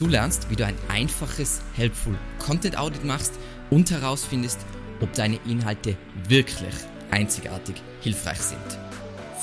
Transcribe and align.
Du 0.00 0.06
lernst, 0.06 0.48
wie 0.48 0.54
du 0.54 0.64
ein 0.64 0.76
einfaches 0.86 1.60
Helpful 1.74 2.16
Content 2.38 2.78
Audit 2.78 3.04
machst 3.04 3.32
und 3.68 3.90
herausfindest, 3.90 4.60
ob 5.00 5.12
deine 5.14 5.40
Inhalte 5.44 5.96
wirklich 6.28 6.72
einzigartig 7.10 7.82
hilfreich 8.00 8.38
sind. 8.38 8.78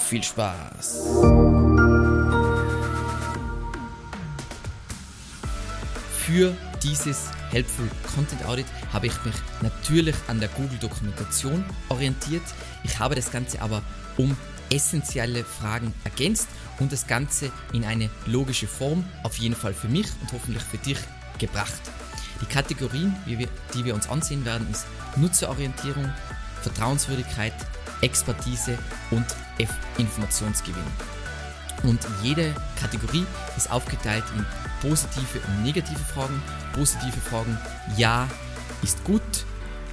Viel 0.07 0.23
Spaß! 0.23 1.10
Für 6.26 6.56
dieses 6.81 7.31
Helpful 7.49 7.90
Content 8.15 8.46
Audit 8.46 8.67
habe 8.94 9.08
ich 9.08 9.26
mich 9.26 9.35
natürlich 9.62 10.15
an 10.29 10.40
der 10.40 10.47
Google 10.47 10.78
Dokumentation 10.79 11.65
orientiert. 11.90 12.44
Ich 12.85 12.97
habe 12.97 13.15
das 13.15 13.29
Ganze 13.29 13.62
aber 13.62 13.81
um 14.15 14.37
essentielle 14.70 15.44
Fragen 15.44 15.94
ergänzt 16.04 16.48
und 16.80 16.91
das 16.91 17.08
Ganze 17.08 17.52
in 17.73 17.86
eine 17.86 18.09
logische 18.26 18.68
Form, 18.68 19.05
auf 19.23 19.38
jeden 19.38 19.55
Fall 19.55 19.73
für 19.73 19.88
mich 19.88 20.08
und 20.22 20.32
hoffentlich 20.32 20.64
für 20.64 20.77
dich, 20.77 20.98
gebracht. 21.38 21.82
Die 22.41 22.45
Kategorien, 22.45 23.16
die 23.26 23.86
wir 23.86 23.96
uns 23.96 24.08
ansehen 24.09 24.46
werden, 24.46 24.70
ist 24.72 24.86
Nutzerorientierung, 25.16 26.12
Vertrauenswürdigkeit, 26.62 27.54
Expertise 28.02 28.78
und 29.12 29.26
Informationsgewinn. 29.98 30.84
Und 31.84 32.00
jede 32.23 32.54
Kategorie 32.80 33.26
ist 33.56 33.72
aufgeteilt 33.72 34.23
in 34.36 34.45
positive 34.82 35.40
und 35.48 35.64
negative 35.64 36.00
Fragen. 36.14 36.42
Positive 36.73 37.20
Fragen, 37.22 37.58
ja, 37.95 38.28
ist 38.82 39.04
gut 39.04 39.22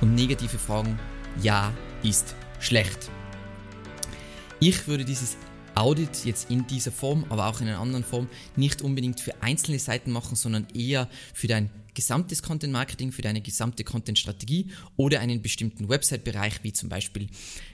und 0.00 0.14
negative 0.14 0.58
Fragen, 0.58 0.98
ja, 1.40 1.72
ist 2.02 2.34
schlecht. 2.60 3.10
Ich 4.64 4.86
würde 4.86 5.04
dieses 5.04 5.36
Audit 5.74 6.24
jetzt 6.24 6.48
in 6.48 6.68
dieser 6.68 6.92
Form, 6.92 7.24
aber 7.30 7.48
auch 7.48 7.60
in 7.60 7.66
einer 7.66 7.80
anderen 7.80 8.04
Form, 8.04 8.28
nicht 8.54 8.80
unbedingt 8.80 9.18
für 9.18 9.42
einzelne 9.42 9.80
Seiten 9.80 10.12
machen, 10.12 10.36
sondern 10.36 10.68
eher 10.72 11.10
für 11.34 11.48
dein 11.48 11.68
gesamtes 11.94 12.44
Content 12.44 12.72
Marketing, 12.72 13.10
für 13.10 13.22
deine 13.22 13.40
gesamte 13.40 13.82
Content 13.82 14.20
Strategie 14.20 14.70
oder 14.96 15.18
einen 15.18 15.42
bestimmten 15.42 15.88
Website-Bereich, 15.88 16.62
wie 16.62 16.72
zum 16.72 16.88
Beispiel 16.88 17.26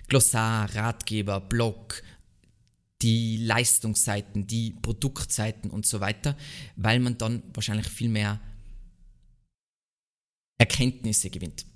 Glossar, 0.09 0.75
Ratgeber, 0.75 1.43
Blog, 1.43 2.03
die 3.03 3.37
Leistungsseiten, 3.37 4.47
die 4.47 4.71
Produktseiten 4.71 5.69
und 5.69 5.85
so 5.85 6.01
weiter, 6.01 6.39
weil 6.77 7.01
man 7.01 7.19
dann 7.19 7.43
wahrscheinlich 7.53 7.89
viel 7.89 8.09
mehr 8.09 8.41
Erkenntnisse 10.57 11.29
gewinnt. 11.29 11.67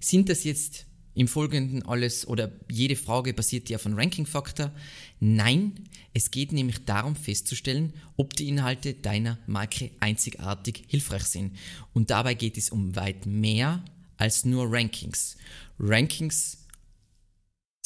Sind 0.00 0.28
das 0.28 0.42
jetzt 0.42 0.87
im 1.18 1.26
Folgenden 1.26 1.84
alles 1.84 2.28
oder 2.28 2.52
jede 2.70 2.94
Frage 2.94 3.34
basiert 3.34 3.68
ja 3.68 3.78
einem 3.78 3.98
Ranking-Faktor. 3.98 4.70
Nein, 5.18 5.72
es 6.14 6.30
geht 6.30 6.52
nämlich 6.52 6.84
darum 6.84 7.16
festzustellen, 7.16 7.92
ob 8.16 8.36
die 8.36 8.48
Inhalte 8.48 8.94
deiner 8.94 9.36
Marke 9.48 9.90
einzigartig 9.98 10.84
hilfreich 10.86 11.24
sind. 11.24 11.56
Und 11.92 12.10
dabei 12.10 12.34
geht 12.34 12.56
es 12.56 12.70
um 12.70 12.94
weit 12.94 13.26
mehr 13.26 13.82
als 14.16 14.44
nur 14.44 14.68
Rankings. 14.70 15.36
Rankings 15.80 16.57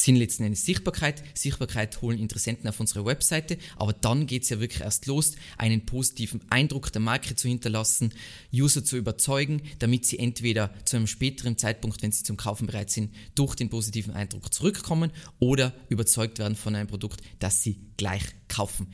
sind 0.03 0.17
letzten 0.17 0.45
Endes 0.45 0.65
Sichtbarkeit. 0.65 1.23
Sichtbarkeit 1.35 2.03
holen 2.03 2.19
Interessenten 2.19 2.69
auf 2.69 2.81
unsere 2.81 3.05
Webseite, 3.05 3.57
aber 3.77 3.93
dann 3.93 4.27
geht 4.27 4.43
es 4.43 4.49
ja 4.49 4.61
wirklich 4.61 4.83
erst 4.83 5.07
los, 5.07 5.37
einen 5.59 5.87
positiven 5.87 6.41
Eindruck 6.51 6.93
der 6.93 7.01
Marke 7.01 7.37
zu 7.37 7.49
hinterlassen, 7.49 8.13
User 8.53 8.85
zu 8.85 8.97
überzeugen, 8.97 9.63
damit 9.79 10.05
sie 10.07 10.19
entweder 10.19 10.75
zu 10.85 10.97
einem 10.97 11.07
späteren 11.07 11.57
Zeitpunkt, 11.57 12.03
wenn 12.03 12.13
sie 12.13 12.25
zum 12.25 12.37
Kaufen 12.37 12.67
bereit 12.67 12.91
sind, 12.91 13.15
durch 13.35 13.55
den 13.55 13.71
positiven 13.71 14.13
Eindruck 14.13 14.53
zurückkommen 14.53 15.13
oder 15.39 15.73
überzeugt 15.89 16.39
werden 16.39 16.57
von 16.57 16.75
einem 16.75 16.89
Produkt, 16.89 17.21
das 17.39 17.63
sie 17.63 17.79
gleich 17.97 18.25
kaufen. 18.49 18.93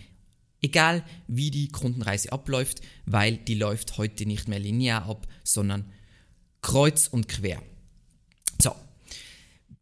Egal 0.60 1.04
wie 1.28 1.50
die 1.50 1.68
Kundenreise 1.68 2.32
abläuft, 2.32 2.80
weil 3.06 3.36
die 3.36 3.54
läuft 3.54 3.96
heute 3.96 4.26
nicht 4.26 4.48
mehr 4.48 4.58
linear 4.58 5.08
ab, 5.08 5.26
sondern 5.44 5.90
kreuz 6.60 7.06
und 7.06 7.28
quer. 7.28 7.62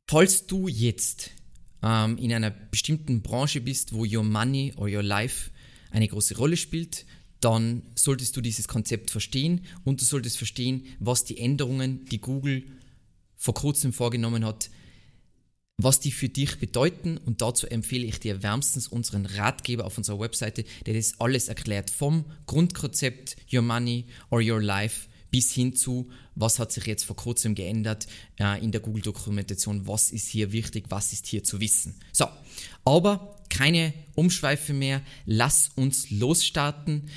Falls 0.09 0.47
du 0.47 0.69
jetzt 0.69 1.33
ähm, 1.83 2.17
in 2.19 2.33
einer 2.33 2.51
bestimmten 2.51 3.23
Branche 3.23 3.61
bist, 3.61 3.93
wo 3.93 4.05
Your 4.05 4.23
Money 4.23 4.73
or 4.77 4.89
Your 4.89 5.03
Life 5.03 5.51
eine 5.91 6.07
große 6.07 6.37
Rolle 6.37 6.57
spielt, 6.57 7.07
dann 7.41 7.83
solltest 7.97 8.37
du 8.37 8.41
dieses 8.41 8.69
Konzept 8.69 9.11
verstehen 9.11 9.63
und 9.85 10.01
du 10.01 10.05
solltest 10.05 10.39
verstehen, 10.39 10.87
was 11.01 11.25
die 11.25 11.39
Änderungen, 11.39 12.05
die 12.07 12.21
Google 12.21 12.65
vor 13.37 13.55
kurzem 13.55 13.93
vorgenommen 13.93 14.45
hat, 14.45 14.71
was 15.77 15.99
die 15.99 16.13
für 16.13 16.29
dich 16.29 16.59
bedeuten. 16.59 17.19
Und 17.19 17.43
dazu 17.43 17.67
empfehle 17.67 18.07
ich 18.07 18.21
dir 18.21 18.45
wärmstens 18.45 18.87
unseren 18.87 19.27
Ratgeber 19.27 19.85
auf 19.85 19.99
unserer 19.99 20.21
Webseite, 20.21 20.65
der 20.87 20.95
das 20.95 21.21
alles 21.21 21.49
erklärt. 21.49 21.91
Vom 21.91 22.25
Grundkonzept 22.47 23.37
Your 23.53 23.63
Money 23.63 24.07
or 24.31 24.41
Your 24.41 24.63
Life 24.63 25.09
bis 25.31 25.53
hin 25.53 25.75
zu, 25.75 26.09
was 26.35 26.59
hat 26.59 26.73
sich 26.73 26.87
jetzt 26.87 27.05
vor 27.05 27.17
kurzem 27.17 27.55
geändert 27.55 28.07
äh, 28.39 28.63
in 28.63 28.73
der 28.73 28.81
Google-Dokumentation, 28.81 29.87
was 29.87 30.11
ist 30.11 30.29
hier 30.29 30.53
wichtig, 30.53 30.87
was 30.89 31.13
ist 31.13 31.27
hier 31.27 31.45
zu 31.45 31.61
wissen. 31.61 31.95
So, 32.13 32.27
aber 32.85 33.37
keine 33.49 33.93
Umschweife 34.15 34.73
mehr, 34.73 35.03
lass 35.25 35.71
uns 35.75 36.11
losstarten 36.11 37.09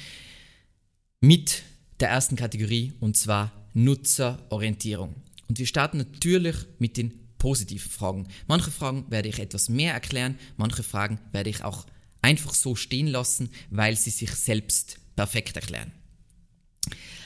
mit 1.21 1.63
der 1.99 2.09
ersten 2.09 2.35
Kategorie 2.35 2.93
und 2.99 3.17
zwar 3.17 3.51
Nutzerorientierung. 3.73 5.15
Und 5.47 5.59
wir 5.59 5.65
starten 5.65 5.97
natürlich 5.97 6.55
mit 6.77 6.97
den 6.97 7.13
positiven 7.37 7.89
Fragen. 7.89 8.27
Manche 8.47 8.71
Fragen 8.71 9.05
werde 9.09 9.29
ich 9.29 9.39
etwas 9.39 9.69
mehr 9.69 9.93
erklären, 9.93 10.37
manche 10.57 10.83
Fragen 10.83 11.19
werde 11.31 11.49
ich 11.49 11.63
auch 11.63 11.85
einfach 12.21 12.53
so 12.53 12.75
stehen 12.75 13.07
lassen, 13.07 13.49
weil 13.69 13.95
sie 13.95 14.09
sich 14.09 14.31
selbst 14.31 14.99
perfekt 15.15 15.55
erklären. 15.55 15.91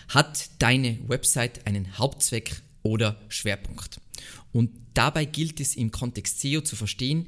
Hat 0.09 0.49
deine 0.59 0.97
Website 1.07 1.65
einen 1.67 1.97
Hauptzweck 1.97 2.61
oder 2.81 3.19
Schwerpunkt? 3.29 3.99
Und 4.51 4.71
dabei 4.93 5.25
gilt 5.25 5.59
es 5.59 5.75
im 5.75 5.91
Kontext 5.91 6.39
SEO 6.39 6.61
zu 6.61 6.75
verstehen, 6.75 7.27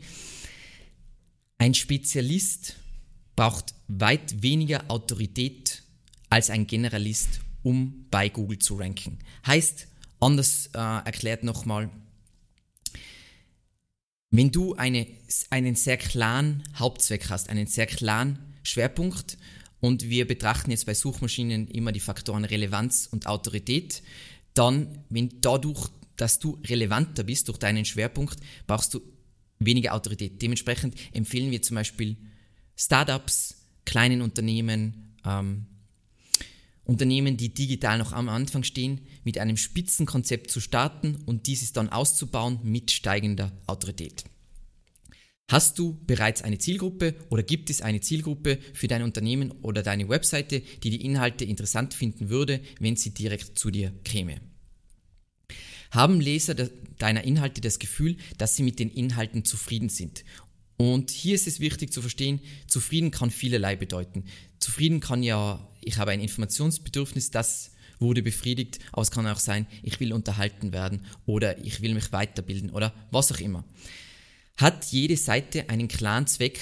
ein 1.57 1.73
Spezialist 1.73 2.75
braucht 3.35 3.73
weit 3.87 4.41
weniger 4.41 4.85
Autorität 4.89 5.83
als 6.29 6.49
ein 6.49 6.67
Generalist, 6.67 7.39
um 7.63 8.05
bei 8.11 8.29
Google 8.29 8.59
zu 8.59 8.75
ranken. 8.75 9.19
Heißt, 9.45 9.87
anders 10.19 10.67
äh, 10.73 10.77
erklärt 10.77 11.43
nochmal, 11.43 11.89
wenn 14.31 14.51
du 14.51 14.75
eine, 14.75 15.07
einen 15.49 15.75
sehr 15.75 15.97
klaren 15.97 16.63
Hauptzweck 16.77 17.29
hast, 17.29 17.49
einen 17.49 17.67
sehr 17.67 17.85
klaren 17.85 18.37
Schwerpunkt 18.63 19.37
und 19.85 20.09
wir 20.09 20.25
betrachten 20.25 20.71
jetzt 20.71 20.87
bei 20.87 20.95
Suchmaschinen 20.95 21.67
immer 21.67 21.91
die 21.91 21.99
Faktoren 21.99 22.43
Relevanz 22.43 23.07
und 23.11 23.27
Autorität, 23.27 24.01
dann, 24.55 25.03
wenn 25.09 25.29
dadurch, 25.41 25.89
dass 26.15 26.39
du 26.39 26.59
relevanter 26.65 27.23
bist 27.23 27.49
durch 27.49 27.59
deinen 27.59 27.85
Schwerpunkt, 27.85 28.39
brauchst 28.65 28.95
du 28.95 29.01
weniger 29.59 29.93
Autorität. 29.93 30.41
Dementsprechend 30.41 30.95
empfehlen 31.13 31.51
wir 31.51 31.61
zum 31.61 31.75
Beispiel 31.75 32.17
Startups, 32.75 33.57
kleinen 33.85 34.23
Unternehmen, 34.23 35.13
ähm, 35.23 35.67
Unternehmen, 36.83 37.37
die 37.37 37.53
digital 37.53 37.99
noch 37.99 38.11
am 38.11 38.27
Anfang 38.27 38.63
stehen, 38.63 39.01
mit 39.23 39.37
einem 39.37 39.55
Spitzenkonzept 39.55 40.49
zu 40.49 40.61
starten 40.61 41.17
und 41.27 41.45
dieses 41.45 41.73
dann 41.73 41.89
auszubauen 41.89 42.59
mit 42.63 42.89
steigender 42.89 43.51
Autorität. 43.67 44.23
Hast 45.47 45.77
du 45.77 45.99
bereits 46.07 46.41
eine 46.41 46.57
Zielgruppe 46.57 47.13
oder 47.29 47.43
gibt 47.43 47.69
es 47.69 47.81
eine 47.81 48.01
Zielgruppe 48.01 48.57
für 48.73 48.87
dein 48.87 49.03
Unternehmen 49.03 49.51
oder 49.61 49.83
deine 49.83 50.09
Webseite, 50.09 50.61
die 50.81 50.89
die 50.89 51.05
Inhalte 51.05 51.45
interessant 51.45 51.93
finden 51.93 52.29
würde, 52.29 52.61
wenn 52.79 52.95
sie 52.95 53.11
direkt 53.11 53.59
zu 53.59 53.69
dir 53.69 53.93
käme? 54.03 54.41
Haben 55.91 56.19
Leser 56.19 56.55
deiner 56.97 57.23
Inhalte 57.23 57.61
das 57.61 57.77
Gefühl, 57.77 58.17
dass 58.39 58.55
sie 58.55 58.63
mit 58.63 58.79
den 58.79 58.89
Inhalten 58.89 59.45
zufrieden 59.45 59.89
sind? 59.89 60.25
Und 60.77 61.11
hier 61.11 61.35
ist 61.35 61.45
es 61.45 61.59
wichtig 61.59 61.93
zu 61.93 62.01
verstehen, 62.01 62.41
zufrieden 62.67 63.11
kann 63.11 63.29
vielerlei 63.29 63.75
bedeuten. 63.75 64.25
Zufrieden 64.57 64.99
kann 64.99 65.21
ja, 65.21 65.69
ich 65.81 65.99
habe 65.99 66.09
ein 66.09 66.21
Informationsbedürfnis, 66.21 67.29
das 67.29 67.71
wurde 67.99 68.23
befriedigt, 68.23 68.79
aber 68.91 69.03
es 69.03 69.11
kann 69.11 69.27
auch 69.27 69.39
sein, 69.39 69.67
ich 69.83 69.99
will 69.99 70.11
unterhalten 70.11 70.73
werden 70.73 71.05
oder 71.27 71.63
ich 71.63 71.81
will 71.81 71.93
mich 71.93 72.11
weiterbilden 72.11 72.71
oder 72.71 72.93
was 73.11 73.31
auch 73.31 73.39
immer 73.39 73.63
hat 74.57 74.85
jede 74.85 75.17
Seite 75.17 75.69
einen 75.69 75.87
klaren 75.87 76.27
Zweck 76.27 76.59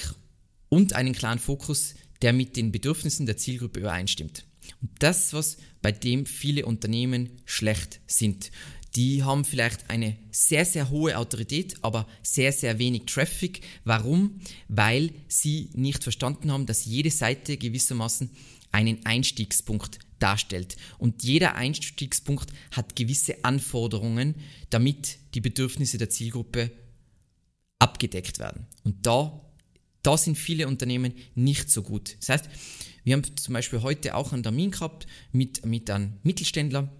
und 0.68 0.94
einen 0.94 1.14
klaren 1.14 1.38
Fokus, 1.38 1.94
der 2.22 2.32
mit 2.32 2.56
den 2.56 2.72
Bedürfnissen 2.72 3.26
der 3.26 3.36
Zielgruppe 3.36 3.80
übereinstimmt. 3.80 4.44
Und 4.80 4.90
das, 4.98 5.32
was 5.32 5.58
bei 5.82 5.92
dem 5.92 6.26
viele 6.26 6.66
Unternehmen 6.66 7.30
schlecht 7.44 8.00
sind. 8.06 8.50
Die 8.96 9.22
haben 9.22 9.44
vielleicht 9.44 9.90
eine 9.90 10.16
sehr, 10.30 10.64
sehr 10.64 10.88
hohe 10.88 11.18
Autorität, 11.18 11.74
aber 11.82 12.06
sehr, 12.22 12.52
sehr 12.52 12.78
wenig 12.78 13.06
Traffic. 13.06 13.60
Warum? 13.84 14.40
Weil 14.68 15.10
sie 15.26 15.70
nicht 15.74 16.02
verstanden 16.02 16.52
haben, 16.52 16.66
dass 16.66 16.84
jede 16.84 17.10
Seite 17.10 17.56
gewissermaßen 17.56 18.30
einen 18.70 19.04
Einstiegspunkt 19.04 19.98
darstellt. 20.20 20.76
Und 20.98 21.22
jeder 21.22 21.56
Einstiegspunkt 21.56 22.50
hat 22.70 22.96
gewisse 22.96 23.44
Anforderungen, 23.44 24.36
damit 24.70 25.18
die 25.34 25.40
Bedürfnisse 25.40 25.98
der 25.98 26.10
Zielgruppe 26.10 26.70
abgedeckt 27.78 28.38
werden. 28.38 28.66
Und 28.84 29.06
da, 29.06 29.40
da 30.02 30.16
sind 30.16 30.36
viele 30.36 30.68
Unternehmen 30.68 31.14
nicht 31.34 31.70
so 31.70 31.82
gut. 31.82 32.16
Das 32.20 32.28
heißt, 32.28 32.48
Wir 33.04 33.12
haben 33.12 33.36
zum 33.36 33.52
Beispiel 33.52 33.82
heute 33.82 34.14
auch 34.14 34.32
einen 34.32 34.42
Termin 34.42 34.70
gehabt 34.70 35.06
mit, 35.30 35.64
mit 35.66 35.90
einem 35.90 36.14
Mittelständler, 36.22 36.90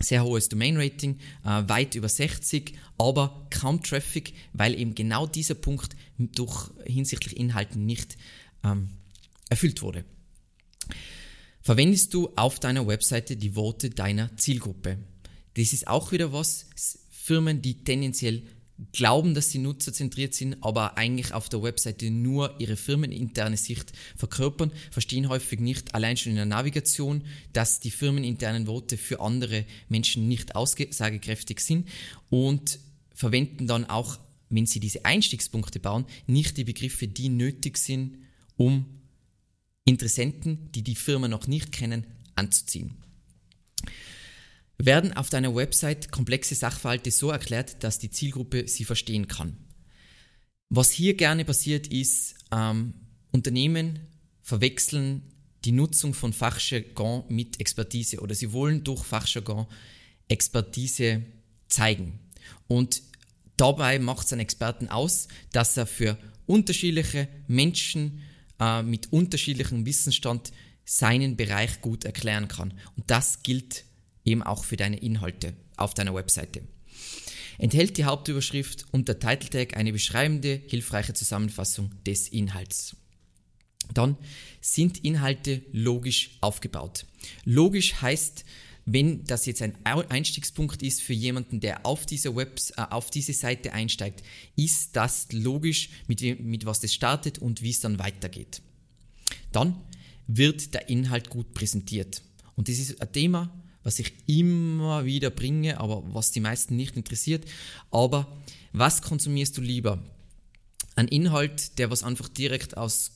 sehr 0.00 0.24
hohes 0.24 0.48
Domain-Rating, 0.48 1.18
äh, 1.44 1.68
weit 1.68 1.94
über 1.94 2.08
60, 2.08 2.74
aber 2.98 3.46
kaum 3.50 3.82
Traffic, 3.82 4.34
weil 4.52 4.78
eben 4.78 4.94
genau 4.94 5.26
dieser 5.26 5.54
Punkt 5.54 5.96
durch 6.18 6.70
hinsichtlich 6.84 7.36
Inhalten 7.36 7.86
nicht 7.86 8.16
ähm, 8.64 8.90
erfüllt 9.48 9.80
wurde. 9.82 10.04
Verwendest 11.62 12.14
du 12.14 12.30
auf 12.34 12.60
deiner 12.60 12.86
Webseite 12.86 13.36
die 13.36 13.54
Worte 13.54 13.90
deiner 13.90 14.36
Zielgruppe? 14.36 14.98
Das 15.54 15.72
ist 15.72 15.86
auch 15.86 16.12
wieder 16.12 16.32
was, 16.32 16.66
Firmen, 17.10 17.60
die 17.62 17.84
tendenziell 17.84 18.42
glauben, 18.92 19.34
dass 19.34 19.50
sie 19.50 19.58
nutzerzentriert 19.58 20.34
sind, 20.34 20.56
aber 20.62 20.96
eigentlich 20.96 21.34
auf 21.34 21.48
der 21.48 21.62
Webseite 21.62 22.10
nur 22.10 22.54
ihre 22.60 22.76
firmeninterne 22.76 23.56
Sicht 23.56 23.92
verkörpern, 24.16 24.72
verstehen 24.90 25.28
häufig 25.28 25.60
nicht, 25.60 25.94
allein 25.94 26.16
schon 26.16 26.30
in 26.30 26.36
der 26.36 26.46
Navigation, 26.46 27.24
dass 27.52 27.80
die 27.80 27.90
firmeninternen 27.90 28.66
Worte 28.66 28.96
für 28.96 29.20
andere 29.20 29.64
Menschen 29.88 30.28
nicht 30.28 30.54
aussagekräftig 30.54 31.60
sind 31.60 31.88
und 32.30 32.78
verwenden 33.14 33.66
dann 33.66 33.84
auch, 33.84 34.18
wenn 34.48 34.66
sie 34.66 34.80
diese 34.80 35.04
Einstiegspunkte 35.04 35.80
bauen, 35.80 36.06
nicht 36.26 36.56
die 36.56 36.64
Begriffe, 36.64 37.08
die 37.08 37.28
nötig 37.28 37.78
sind, 37.78 38.18
um 38.56 38.86
Interessenten, 39.84 40.70
die 40.72 40.82
die 40.82 40.94
Firma 40.94 41.28
noch 41.28 41.46
nicht 41.46 41.72
kennen, 41.72 42.06
anzuziehen 42.34 42.96
werden 44.78 45.12
auf 45.12 45.28
deiner 45.28 45.54
Website 45.54 46.10
komplexe 46.12 46.54
Sachverhalte 46.54 47.10
so 47.10 47.30
erklärt, 47.30 47.82
dass 47.82 47.98
die 47.98 48.10
Zielgruppe 48.10 48.68
sie 48.68 48.84
verstehen 48.84 49.26
kann. 49.26 49.56
Was 50.70 50.90
hier 50.90 51.16
gerne 51.16 51.44
passiert 51.44 51.88
ist, 51.88 52.36
ähm, 52.52 52.94
Unternehmen 53.32 54.00
verwechseln 54.42 55.22
die 55.64 55.72
Nutzung 55.72 56.14
von 56.14 56.32
Fachjargon 56.32 57.24
mit 57.28 57.60
Expertise 57.60 58.20
oder 58.20 58.34
sie 58.34 58.52
wollen 58.52 58.84
durch 58.84 59.04
Fachjargon 59.04 59.66
Expertise 60.28 61.22
zeigen. 61.68 62.20
Und 62.68 63.02
dabei 63.56 63.98
macht 63.98 64.26
es 64.26 64.32
einen 64.32 64.40
Experten 64.40 64.88
aus, 64.88 65.28
dass 65.52 65.76
er 65.76 65.86
für 65.86 66.16
unterschiedliche 66.46 67.28
Menschen 67.46 68.22
äh, 68.60 68.82
mit 68.82 69.12
unterschiedlichem 69.12 69.84
Wissensstand 69.84 70.52
seinen 70.84 71.36
Bereich 71.36 71.80
gut 71.80 72.04
erklären 72.04 72.48
kann. 72.48 72.72
Und 72.96 73.10
das 73.10 73.42
gilt 73.42 73.84
eben 74.28 74.42
auch 74.42 74.64
für 74.64 74.76
deine 74.76 74.98
Inhalte 74.98 75.54
auf 75.76 75.94
deiner 75.94 76.14
Webseite. 76.14 76.62
Enthält 77.58 77.96
die 77.96 78.04
Hauptüberschrift 78.04 78.84
und 78.92 79.08
der 79.08 79.18
Title 79.18 79.50
Tag 79.50 79.76
eine 79.76 79.92
beschreibende, 79.92 80.62
hilfreiche 80.68 81.14
Zusammenfassung 81.14 81.90
des 82.06 82.28
Inhalts. 82.28 82.96
Dann 83.94 84.16
sind 84.60 85.04
Inhalte 85.04 85.62
logisch 85.72 86.38
aufgebaut. 86.40 87.06
Logisch 87.44 88.00
heißt, 88.00 88.44
wenn 88.84 89.24
das 89.24 89.46
jetzt 89.46 89.62
ein 89.62 89.74
Einstiegspunkt 89.84 90.82
ist 90.82 91.02
für 91.02 91.14
jemanden, 91.14 91.60
der 91.60 91.84
auf 91.84 92.06
diese, 92.06 92.34
Webs, 92.36 92.70
äh, 92.70 92.86
auf 92.90 93.10
diese 93.10 93.32
Seite 93.32 93.72
einsteigt, 93.72 94.22
ist 94.56 94.94
das 94.94 95.28
logisch, 95.32 95.90
mit, 96.06 96.22
mit 96.40 96.64
was 96.64 96.80
das 96.80 96.94
startet 96.94 97.38
und 97.38 97.62
wie 97.62 97.70
es 97.70 97.80
dann 97.80 97.98
weitergeht. 97.98 98.62
Dann 99.52 99.76
wird 100.26 100.74
der 100.74 100.88
Inhalt 100.88 101.28
gut 101.28 101.54
präsentiert. 101.54 102.22
Und 102.56 102.68
das 102.68 102.78
ist 102.78 103.00
ein 103.00 103.12
Thema, 103.12 103.52
was 103.82 103.98
ich 103.98 104.12
immer 104.26 105.04
wieder 105.04 105.30
bringe, 105.30 105.80
aber 105.80 106.02
was 106.12 106.30
die 106.30 106.40
meisten 106.40 106.76
nicht 106.76 106.96
interessiert. 106.96 107.44
Aber 107.90 108.26
was 108.72 109.02
konsumierst 109.02 109.56
du 109.56 109.60
lieber? 109.60 110.02
Ein 110.96 111.08
Inhalt, 111.08 111.78
der 111.78 111.90
was 111.90 112.02
einfach 112.02 112.28
direkt 112.28 112.76
aus 112.76 113.12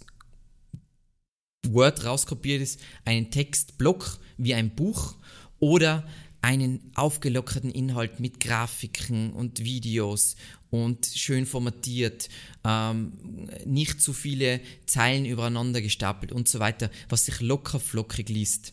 Word 1.67 2.05
rauskopiert 2.05 2.63
ist, 2.63 2.81
einen 3.05 3.31
Textblock 3.31 4.19
wie 4.37 4.55
ein 4.55 4.75
Buch 4.75 5.15
oder 5.59 6.07
einen 6.43 6.91
aufgelockerten 6.97 7.71
Inhalt 7.71 8.19
mit 8.19 8.41
Grafiken 8.41 9.33
und 9.33 9.61
Videos 9.61 10.35
und 10.71 11.07
schön 11.07 11.47
formatiert, 11.47 12.29
ähm, 12.65 13.49
nicht 13.65 14.03
zu 14.03 14.13
viele 14.13 14.61
Zeilen 14.87 15.25
übereinander 15.25 15.81
gestapelt 15.81 16.33
und 16.33 16.49
so 16.49 16.59
weiter, 16.59 16.91
was 17.09 17.27
sich 17.27 17.41
locker 17.41 17.79
flockig 17.79 18.29
liest. 18.29 18.73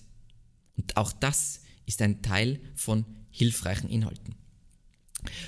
Und 0.77 0.97
auch 0.97 1.11
das 1.11 1.61
ist 1.89 2.01
ein 2.03 2.21
Teil 2.21 2.59
von 2.75 3.03
hilfreichen 3.31 3.89
Inhalten. 3.89 4.35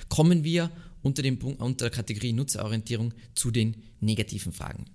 Kommen 0.09 0.43
wir 0.43 0.71
unter, 1.03 1.21
dem 1.21 1.37
Punkt, 1.37 1.61
unter 1.61 1.85
der 1.85 1.95
Kategorie 1.95 2.33
Nutzerorientierung 2.33 3.13
zu 3.35 3.51
den 3.51 3.83
negativen 3.99 4.51
Fragen. 4.51 4.85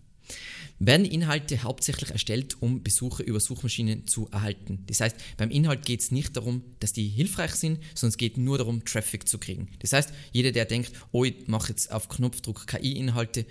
Werden 0.81 1.07
Inhalte 1.07 1.63
hauptsächlich 1.63 2.11
erstellt, 2.11 2.61
um 2.61 2.83
Besucher 2.83 3.25
über 3.25 3.39
Suchmaschinen 3.39 4.09
zu 4.09 4.29
erhalten? 4.31 4.83
Das 4.89 5.01
heißt, 5.01 5.17
beim 5.37 5.51
Inhalt 5.51 5.87
geht 5.87 6.01
es 6.01 6.11
nicht 6.11 6.37
darum, 6.37 6.63
dass 6.81 6.93
die 6.93 7.09
hilfreich 7.09 7.55
sind, 7.55 7.79
sondern 7.95 8.11
es 8.11 8.19
geht 8.19 8.37
nur 8.37 8.59
darum, 8.59 8.85
Traffic 8.85 9.29
zu 9.29 9.39
kriegen. 9.39 9.69
Das 9.79 9.93
heißt, 9.93 10.13
jeder, 10.33 10.51
der 10.51 10.65
denkt, 10.65 10.93
oh, 11.13 11.25
ich 11.25 11.47
mache 11.47 11.69
jetzt 11.69 11.93
auf 11.93 12.09
Knopfdruck 12.09 12.67
KI-Inhalte, 12.67 13.47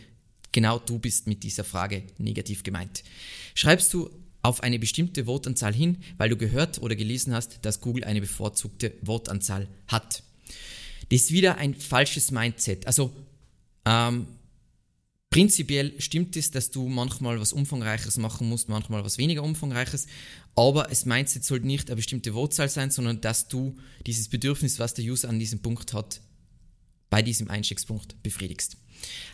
genau 0.52 0.80
du 0.80 1.00
bist 1.00 1.28
mit 1.28 1.44
dieser 1.44 1.64
Frage 1.64 2.04
negativ 2.18 2.62
gemeint. 2.62 3.04
Schreibst 3.56 3.94
du 3.94 4.10
auf 4.46 4.62
eine 4.62 4.78
bestimmte 4.78 5.26
Wortanzahl 5.26 5.74
hin, 5.74 5.98
weil 6.18 6.30
du 6.30 6.38
gehört 6.38 6.80
oder 6.82 6.96
gelesen 6.96 7.34
hast, 7.34 7.60
dass 7.64 7.82
Google 7.82 8.04
eine 8.04 8.22
bevorzugte 8.22 8.94
Wortanzahl 9.02 9.68
hat. 9.88 10.22
Das 11.10 11.22
ist 11.22 11.32
wieder 11.32 11.58
ein 11.58 11.74
falsches 11.74 12.30
Mindset. 12.30 12.86
Also 12.86 13.12
ähm, 13.86 14.28
prinzipiell 15.32 16.00
stimmt 16.00 16.36
es, 16.38 16.52
dass 16.52 16.70
du 16.70 16.88
manchmal 16.88 17.40
was 17.40 17.54
Umfangreiches 17.54 18.18
machen 18.18 18.48
musst, 18.48 18.70
manchmal 18.70 19.04
was 19.04 19.18
weniger 19.18 19.42
Umfangreiches, 19.42 20.06
aber 20.56 20.84
das 20.84 21.06
Mindset 21.06 21.44
sollte 21.44 21.66
nicht 21.66 21.90
eine 21.90 21.96
bestimmte 21.96 22.36
Wortzahl 22.36 22.70
sein, 22.70 22.92
sondern 22.92 23.22
dass 23.22 23.48
du 23.48 23.76
dieses 24.06 24.30
Bedürfnis, 24.30 24.78
was 24.78 24.94
der 24.94 25.06
User 25.06 25.28
an 25.28 25.40
diesem 25.40 25.60
Punkt 25.60 25.94
hat, 25.94 26.22
bei 27.10 27.22
diesem 27.22 27.50
Einstiegspunkt 27.50 28.22
befriedigst. 28.24 28.78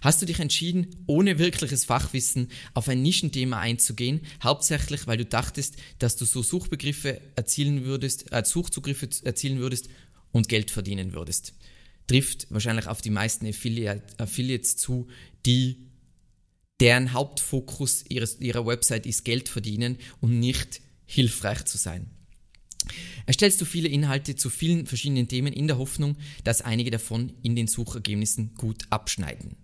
Hast 0.02 0.22
du 0.22 0.26
dich 0.26 0.40
entschieden, 0.40 0.88
ohne 1.06 1.38
wirkliches 1.38 1.86
Fachwissen 1.86 2.50
auf 2.74 2.90
ein 2.90 3.02
Nischenthema 3.02 3.60
einzugehen, 3.60 4.22
hauptsächlich 4.44 5.08
weil 5.08 5.18
du 5.18 5.26
dachtest, 5.26 5.76
dass 6.00 6.16
du 6.16 6.26
so 6.26 6.42
Suchbegriffe 6.42 7.22
erzielen 7.36 7.86
würdest, 7.86 8.32
äh, 8.32 8.44
Suchzugriffe 8.44 9.10
erzielen 9.24 9.60
würdest 9.60 9.90
und 10.32 10.50
Geld 10.50 10.72
verdienen 10.72 11.14
würdest? 11.14 11.54
Trifft 12.08 12.48
wahrscheinlich 12.50 12.88
auf 12.88 13.02
die 13.02 13.12
meisten 13.12 13.48
Affiliate, 13.48 14.04
Affiliates 14.20 14.76
zu, 14.76 15.08
die 15.46 15.88
deren 16.80 17.14
Hauptfokus 17.14 18.04
ihres, 18.10 18.40
ihrer 18.42 18.66
Website 18.66 19.06
ist 19.06 19.24
Geld 19.24 19.48
verdienen 19.48 19.98
und 20.20 20.40
nicht 20.40 20.82
hilfreich 21.06 21.66
zu 21.66 21.78
sein. 21.78 22.10
Erstellst 23.32 23.62
du 23.62 23.66
viele 23.66 23.88
Inhalte 23.88 24.36
zu 24.36 24.50
vielen 24.50 24.86
verschiedenen 24.88 25.30
Themen 25.30 25.54
in 25.54 25.66
der 25.66 25.78
Hoffnung, 25.78 26.18
dass 26.44 26.62
einige 26.62 26.92
davon 26.92 27.32
in 27.42 27.56
den 27.56 27.68
Suchergebnissen 27.68 28.56
gut 28.56 28.84
abschneiden. 28.90 29.56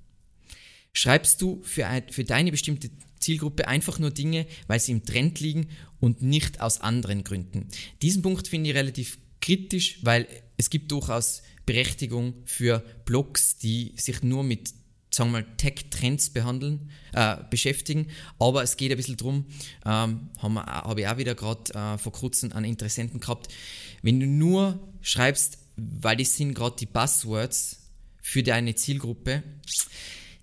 Schreibst 0.93 1.41
du 1.41 1.61
für, 1.63 1.85
ein, 1.85 2.03
für 2.09 2.23
deine 2.23 2.51
bestimmte 2.51 2.89
Zielgruppe 3.19 3.67
einfach 3.67 3.99
nur 3.99 4.11
Dinge, 4.11 4.45
weil 4.67 4.79
sie 4.79 4.93
im 4.93 5.03
Trend 5.03 5.41
liegen 5.41 5.67
und 5.99 6.21
nicht 6.21 6.61
aus 6.61 6.79
anderen 6.79 7.25
Gründen. 7.25 7.67
Diesen 8.01 8.21
Punkt 8.21 8.47
finde 8.47 8.69
ich 8.69 8.75
relativ 8.77 9.17
kritisch, 9.41 9.99
weil 10.01 10.29
es 10.55 10.69
gibt 10.69 10.89
durchaus 10.93 11.41
Berechtigung 11.65 12.35
für 12.45 12.85
Blogs, 13.03 13.57
die 13.57 13.95
sich 13.97 14.23
nur 14.23 14.45
mit 14.45 14.73
sagen 15.17 15.31
wir 15.31 15.41
mal, 15.41 15.47
Tech-Trends 15.57 16.29
behandeln, 16.29 16.91
äh, 17.13 17.37
beschäftigen. 17.49 18.07
Aber 18.39 18.63
es 18.63 18.77
geht 18.77 18.91
ein 18.91 18.97
bisschen 18.97 19.17
drum, 19.17 19.45
ähm, 19.85 20.29
habe 20.37 20.55
hab 20.61 20.97
ich 20.97 21.07
auch 21.07 21.17
wieder 21.17 21.35
gerade 21.35 21.73
äh, 21.73 21.97
vor 21.97 22.11
kurzem 22.11 22.53
einen 22.53 22.65
Interessenten 22.65 23.19
gehabt, 23.19 23.51
wenn 24.03 24.19
du 24.19 24.27
nur 24.27 24.79
schreibst, 25.01 25.57
weil 25.75 26.17
das 26.17 26.37
sind 26.37 26.53
gerade 26.53 26.75
die 26.79 26.85
Buzzwords 26.85 27.79
für 28.21 28.43
deine 28.43 28.75
Zielgruppe, 28.75 29.43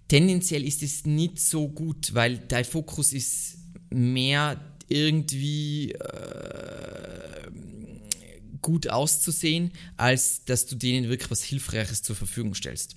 tendenziell 0.09 0.64
ist 0.64 0.83
es 0.83 1.07
nicht 1.07 1.38
so 1.38 1.69
gut, 1.69 2.14
weil 2.14 2.38
dein 2.38 2.64
Fokus 2.64 3.12
ist 3.12 3.59
mehr 3.90 4.61
irgendwie 4.88 5.93
äh, 5.93 7.50
gut 8.61 8.88
auszusehen, 8.88 9.73
als 9.97 10.45
dass 10.45 10.66
du 10.66 10.75
denen 10.75 11.09
wirklich 11.09 11.31
was 11.31 11.43
Hilfreiches 11.43 12.02
zur 12.02 12.16
Verfügung 12.16 12.54
stellst 12.54 12.97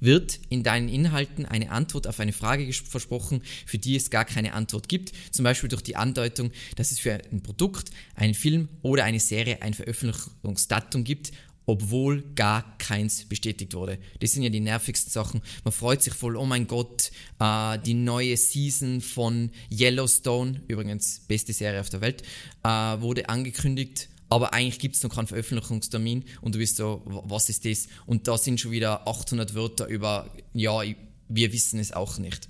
wird 0.00 0.40
in 0.48 0.62
deinen 0.62 0.88
Inhalten 0.88 1.46
eine 1.46 1.70
Antwort 1.70 2.06
auf 2.06 2.20
eine 2.20 2.32
Frage 2.32 2.70
versprochen, 2.72 3.42
für 3.66 3.78
die 3.78 3.96
es 3.96 4.10
gar 4.10 4.24
keine 4.24 4.52
Antwort 4.52 4.88
gibt, 4.88 5.12
zum 5.30 5.44
Beispiel 5.44 5.68
durch 5.68 5.82
die 5.82 5.96
Andeutung, 5.96 6.50
dass 6.76 6.92
es 6.92 6.98
für 6.98 7.14
ein 7.32 7.42
Produkt, 7.42 7.90
einen 8.14 8.34
Film 8.34 8.68
oder 8.82 9.04
eine 9.04 9.20
Serie 9.20 9.62
ein 9.62 9.74
Veröffentlichungsdatum 9.74 11.04
gibt, 11.04 11.32
obwohl 11.68 12.22
gar 12.34 12.78
keins 12.78 13.26
bestätigt 13.26 13.74
wurde. 13.74 13.98
Das 14.20 14.32
sind 14.32 14.42
ja 14.42 14.48
die 14.48 14.60
nervigsten 14.60 15.12
Sachen. 15.12 15.42
Man 15.64 15.72
freut 15.72 16.02
sich 16.02 16.14
voll, 16.14 16.36
oh 16.36 16.46
mein 16.46 16.66
Gott, 16.66 17.10
äh, 17.38 17.78
die 17.78 17.92
neue 17.92 18.38
Season 18.38 19.02
von 19.02 19.50
Yellowstone, 19.70 20.62
übrigens 20.66 21.20
beste 21.28 21.52
Serie 21.52 21.80
auf 21.80 21.90
der 21.90 22.00
Welt, 22.00 22.22
äh, 22.64 22.68
wurde 22.68 23.28
angekündigt 23.28 24.08
aber 24.28 24.52
eigentlich 24.52 24.78
gibt 24.78 24.96
es 24.96 25.02
noch 25.02 25.14
keinen 25.14 25.26
Veröffentlichungstermin 25.26 26.24
und 26.40 26.54
du 26.54 26.58
bist 26.58 26.76
so, 26.76 27.02
was 27.04 27.48
ist 27.48 27.64
das? 27.64 27.88
Und 28.06 28.28
da 28.28 28.36
sind 28.36 28.60
schon 28.60 28.72
wieder 28.72 29.06
800 29.08 29.54
Wörter 29.54 29.86
über, 29.86 30.30
ja, 30.52 30.82
wir 31.28 31.52
wissen 31.52 31.78
es 31.78 31.92
auch 31.92 32.18
nicht. 32.18 32.48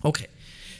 Okay. 0.00 0.28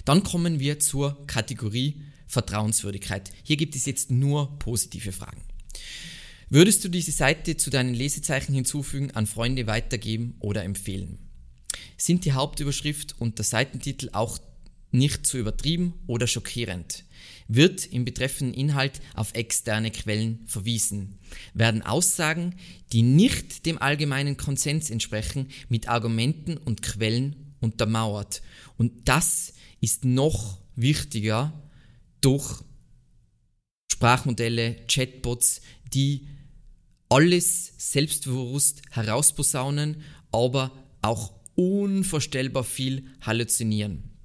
Dann 0.04 0.22
kommen 0.22 0.60
wir 0.60 0.78
zur 0.78 1.26
Kategorie 1.26 2.00
Vertrauenswürdigkeit. 2.28 3.32
Hier 3.42 3.56
gibt 3.56 3.74
es 3.74 3.86
jetzt 3.86 4.10
nur 4.10 4.58
positive 4.58 5.12
Fragen. 5.12 5.42
Würdest 6.48 6.84
du 6.84 6.88
diese 6.88 7.10
Seite 7.10 7.56
zu 7.56 7.70
deinen 7.70 7.92
Lesezeichen 7.92 8.54
hinzufügen, 8.54 9.10
an 9.12 9.26
Freunde 9.26 9.66
weitergeben 9.66 10.36
oder 10.38 10.62
empfehlen? 10.62 11.18
Sind 11.96 12.24
die 12.24 12.32
Hauptüberschrift 12.32 13.16
und 13.18 13.38
der 13.38 13.44
Seitentitel 13.44 14.10
auch 14.12 14.38
nicht 14.92 15.26
zu 15.26 15.38
übertrieben 15.38 15.94
oder 16.06 16.28
schockierend? 16.28 17.04
Wird 17.48 17.86
im 17.86 18.04
betreffenden 18.04 18.54
Inhalt 18.54 19.00
auf 19.14 19.34
externe 19.34 19.90
Quellen 19.90 20.40
verwiesen? 20.46 21.18
Werden 21.54 21.82
Aussagen, 21.82 22.56
die 22.92 23.02
nicht 23.02 23.66
dem 23.66 23.80
allgemeinen 23.80 24.36
Konsens 24.36 24.90
entsprechen, 24.90 25.48
mit 25.68 25.88
Argumenten 25.88 26.56
und 26.56 26.82
Quellen 26.82 27.54
untermauert? 27.60 28.42
Und 28.76 29.08
das 29.08 29.52
ist 29.80 30.04
noch 30.04 30.58
wichtiger 30.74 31.52
durch 32.20 32.62
Sprachmodelle, 33.92 34.76
Chatbots, 34.88 35.60
die 35.92 36.26
alles 37.08 37.72
selbstbewusst 37.78 38.82
herausposaunen, 38.90 40.02
aber 40.32 40.72
auch 41.02 41.32
unvorstellbar 41.54 42.64
viel 42.64 43.06
halluzinieren. 43.20 44.15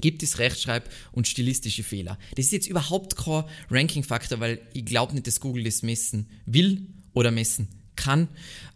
Gibt 0.00 0.22
es 0.22 0.38
Rechtschreib- 0.38 0.90
und 1.12 1.26
stilistische 1.26 1.82
Fehler? 1.82 2.18
Das 2.34 2.46
ist 2.46 2.52
jetzt 2.52 2.66
überhaupt 2.66 3.16
kein 3.16 3.44
Ranking-Faktor, 3.70 4.40
weil 4.40 4.60
ich 4.72 4.84
glaube 4.84 5.14
nicht, 5.14 5.26
dass 5.26 5.40
Google 5.40 5.64
das 5.64 5.82
messen 5.82 6.28
will 6.44 6.86
oder 7.12 7.30
messen 7.30 7.68
kann. 7.94 8.28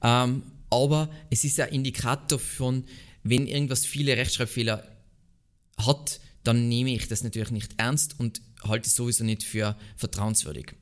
Ähm, 0.02 0.42
aber 0.70 1.10
es 1.30 1.44
ist 1.44 1.60
ein 1.60 1.70
Indikator 1.70 2.38
von, 2.38 2.84
wenn 3.22 3.46
irgendwas 3.46 3.84
viele 3.84 4.16
Rechtschreibfehler 4.16 4.88
hat, 5.76 6.20
dann 6.44 6.68
nehme 6.68 6.94
ich 6.94 7.08
das 7.08 7.22
natürlich 7.22 7.50
nicht 7.50 7.74
ernst 7.76 8.18
und 8.18 8.40
halte 8.62 8.86
es 8.86 8.94
sowieso 8.94 9.24
nicht 9.24 9.42
für 9.42 9.76
vertrauenswürdig. 9.96 10.74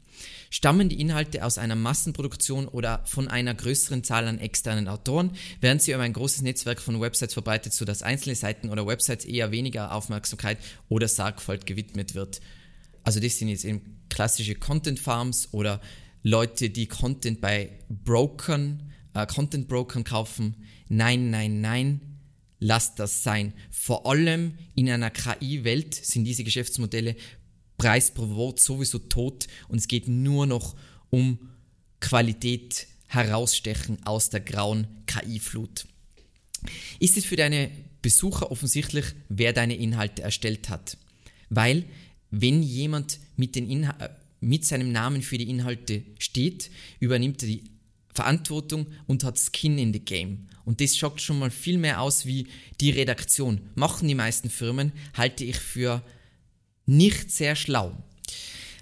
Stammen 0.51 0.89
die 0.89 1.01
Inhalte 1.01 1.45
aus 1.45 1.59
einer 1.59 1.77
Massenproduktion 1.77 2.69
oder 2.69 3.03
von 3.05 3.29
einer 3.29 3.55
größeren 3.55 4.05
Zahl 4.05 4.27
an 4.27 4.39
externen 4.39 4.89
Autoren, 4.89 5.33
werden 5.61 5.79
sie 5.79 5.93
über 5.93 6.03
ein 6.03 6.13
großes 6.13 6.43
Netzwerk 6.43 6.81
von 6.81 7.01
Websites 7.01 7.35
verbreitet, 7.35 7.73
sodass 7.73 8.03
einzelne 8.03 8.35
Seiten 8.35 8.71
oder 8.71 8.87
Websites 8.87 9.25
eher 9.25 9.51
weniger 9.51 9.93
Aufmerksamkeit 9.93 10.59
oder 10.89 11.09
Sorgfalt 11.09 11.67
gewidmet 11.67 12.15
wird. 12.15 12.41
Also 13.03 13.21
das 13.21 13.39
sind 13.39 13.49
jetzt 13.49 13.65
eben 13.65 13.99
klassische 14.09 14.55
Content 14.55 14.99
Farms 14.99 15.49
oder 15.53 15.81
Leute, 16.23 16.71
die 16.71 16.89
Content 16.89 17.41
bei 17.41 17.79
Brokern, 17.89 18.93
äh, 19.15 19.27
Content 19.27 19.69
Brokern 19.69 20.05
kaufen. 20.05 20.57
Nein, 20.89 21.31
nein, 21.31 21.61
nein, 21.61 22.01
lasst 22.59 22.99
das 22.99 23.23
sein. 23.23 23.55
Vor 23.71 24.07
allem 24.07 24.55
in 24.75 24.91
einer 24.91 25.11
KI-Welt 25.11 25.95
sind 25.95 26.25
diese 26.25 26.45
Geschäftsmodelle 26.45 27.17
Preis 27.79 28.11
pro 28.13 28.29
Wort 28.31 28.61
sowieso 28.61 28.99
tot 28.99 29.47
und 29.69 29.79
es 29.79 29.89
geht 29.89 30.09
nur 30.09 30.47
noch 30.47 30.77
um 31.11 31.39
Qualität 32.01 32.87
herausstechen 33.07 33.99
aus 34.05 34.31
der 34.31 34.41
grauen 34.41 34.87
KI-Flut. 35.07 35.87
Ist 36.99 37.17
es 37.17 37.25
für 37.25 37.37
deine 37.37 37.71
Besucher 38.03 38.51
offensichtlich, 38.51 39.07
wer 39.29 39.53
deine 39.53 39.77
Inhalte 39.77 40.23
erstellt 40.23 40.69
hat? 40.69 40.99
Weil, 41.51 41.85
wenn 42.31 42.63
jemand 42.63 43.21
mit, 43.37 43.55
den 43.55 43.71
Inha 43.71 43.95
mit 44.41 44.65
seinem 44.65 44.93
Namen 44.93 45.23
für 45.23 45.39
die 45.39 45.49
Inhalte 45.49 46.03
steht, 46.19 46.71
übernimmt 47.01 47.43
er 47.43 47.49
die 47.49 47.65
Verantwortung 48.13 48.87
und 49.07 49.25
hat 49.25 49.39
Skin 49.39 49.79
in 49.79 49.93
the 49.93 50.01
Game. 50.01 50.49
Und 50.65 50.81
das 50.81 50.97
schaut 50.97 51.21
schon 51.21 51.39
mal 51.39 51.51
viel 51.51 51.79
mehr 51.79 52.01
aus 52.01 52.27
wie 52.27 52.49
die 52.81 52.91
Redaktion. 52.91 53.61
Machen 53.75 54.09
die 54.09 54.15
meisten 54.15 54.51
Firmen, 54.51 54.93
halte 55.15 55.45
ich 55.45 55.57
für 55.57 56.03
nicht 56.89 57.31
sehr 57.31 57.55
schlau. 57.55 57.97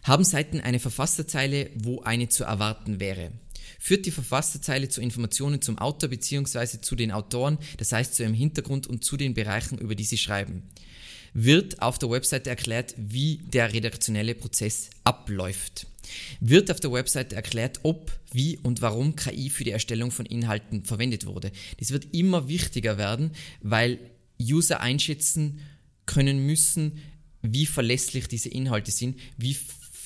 Haben 0.04 0.24
Seiten 0.24 0.60
eine 0.60 0.78
Verfasserzeile, 0.78 1.70
wo 1.74 2.00
eine 2.02 2.28
zu 2.28 2.44
erwarten 2.44 3.00
wäre? 3.00 3.32
Führt 3.80 4.06
die 4.06 4.12
Verfasserzeile 4.12 4.88
zu 4.88 5.00
Informationen 5.00 5.60
zum 5.60 5.78
Autor 5.78 6.10
bzw. 6.10 6.80
zu 6.80 6.94
den 6.94 7.10
Autoren, 7.10 7.58
das 7.78 7.92
heißt 7.92 8.14
zu 8.14 8.22
ihrem 8.22 8.34
Hintergrund 8.34 8.86
und 8.86 9.04
zu 9.04 9.16
den 9.16 9.34
Bereichen, 9.34 9.78
über 9.78 9.96
die 9.96 10.04
sie 10.04 10.18
schreiben? 10.18 10.62
Wird 11.34 11.82
auf 11.82 11.98
der 11.98 12.08
Webseite 12.08 12.48
erklärt, 12.48 12.94
wie 12.96 13.38
der 13.38 13.72
redaktionelle 13.72 14.34
Prozess 14.34 14.90
abläuft? 15.02 15.86
Wird 16.40 16.70
auf 16.70 16.78
der 16.78 16.92
Webseite 16.92 17.34
erklärt, 17.34 17.80
ob, 17.82 18.12
wie 18.32 18.58
und 18.58 18.80
warum 18.80 19.16
KI 19.16 19.50
für 19.50 19.64
die 19.64 19.72
Erstellung 19.72 20.12
von 20.12 20.24
Inhalten 20.24 20.84
verwendet 20.84 21.26
wurde? 21.26 21.50
Das 21.78 21.90
wird 21.90 22.14
immer 22.14 22.48
wichtiger 22.48 22.96
werden, 22.96 23.32
weil 23.60 23.98
User 24.40 24.80
einschätzen 24.80 25.60
können 26.06 26.46
müssen, 26.46 27.02
wie 27.52 27.66
verlässlich 27.66 28.28
diese 28.28 28.48
Inhalte 28.48 28.90
sind, 28.90 29.18
wie 29.36 29.56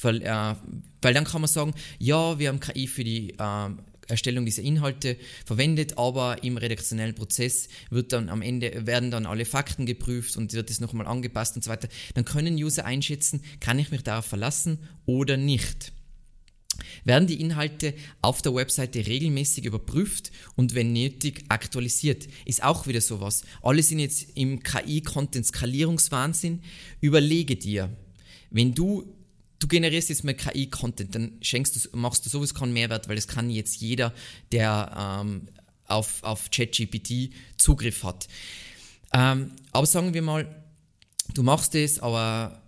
äh, 0.04 0.54
weil 1.02 1.14
dann 1.14 1.24
kann 1.24 1.42
man 1.42 1.48
sagen, 1.48 1.74
ja, 1.98 2.38
wir 2.38 2.48
haben 2.48 2.60
KI 2.60 2.86
für 2.86 3.04
die 3.04 3.34
äh, 3.38 3.68
Erstellung 4.10 4.44
dieser 4.44 4.62
Inhalte 4.62 5.16
verwendet, 5.46 5.98
aber 5.98 6.42
im 6.42 6.56
redaktionellen 6.56 7.14
Prozess 7.14 7.68
wird 7.90 8.12
dann 8.12 8.28
am 8.28 8.42
Ende 8.42 8.86
werden 8.86 9.10
dann 9.10 9.26
alle 9.26 9.44
Fakten 9.44 9.86
geprüft 9.86 10.36
und 10.36 10.52
wird 10.52 10.70
es 10.70 10.80
nochmal 10.80 11.06
angepasst 11.06 11.56
und 11.56 11.64
so 11.64 11.70
weiter. 11.70 11.88
Dann 12.14 12.24
können 12.24 12.56
User 12.56 12.84
einschätzen, 12.84 13.42
kann 13.60 13.78
ich 13.78 13.90
mich 13.90 14.02
darauf 14.02 14.26
verlassen 14.26 14.78
oder 15.06 15.36
nicht. 15.36 15.92
Werden 17.04 17.26
die 17.26 17.40
Inhalte 17.40 17.94
auf 18.22 18.42
der 18.42 18.54
Webseite 18.54 19.06
regelmäßig 19.06 19.64
überprüft 19.64 20.30
und 20.56 20.74
wenn 20.74 20.92
nötig 20.92 21.44
aktualisiert? 21.48 22.28
Ist 22.44 22.62
auch 22.62 22.86
wieder 22.86 23.00
sowas. 23.00 23.42
Alle 23.62 23.82
sind 23.82 23.98
jetzt 23.98 24.28
im 24.34 24.62
KI-Content-Skalierungswahnsinn. 24.62 26.62
Überlege 27.00 27.56
dir, 27.56 27.90
wenn 28.50 28.74
du 28.74 29.14
du 29.60 29.68
generierst 29.68 30.08
jetzt 30.08 30.24
mal 30.24 30.34
KI-Content, 30.34 31.14
dann 31.14 31.32
schenkst 31.42 31.76
du, 31.76 31.96
machst 31.96 32.24
du 32.24 32.30
sowieso 32.30 32.54
keinen 32.54 32.72
Mehrwert, 32.72 33.08
weil 33.08 33.16
das 33.16 33.28
kann 33.28 33.50
jetzt 33.50 33.80
jeder, 33.80 34.12
der 34.52 35.20
ähm, 35.22 35.48
auf, 35.86 36.24
auf 36.24 36.50
ChatGPT 36.50 37.30
Zugriff 37.58 38.02
hat. 38.02 38.26
Ähm, 39.12 39.52
aber 39.72 39.86
sagen 39.86 40.14
wir 40.14 40.22
mal, 40.22 40.64
du 41.34 41.42
machst 41.42 41.74
es, 41.74 41.98
aber 41.98 42.59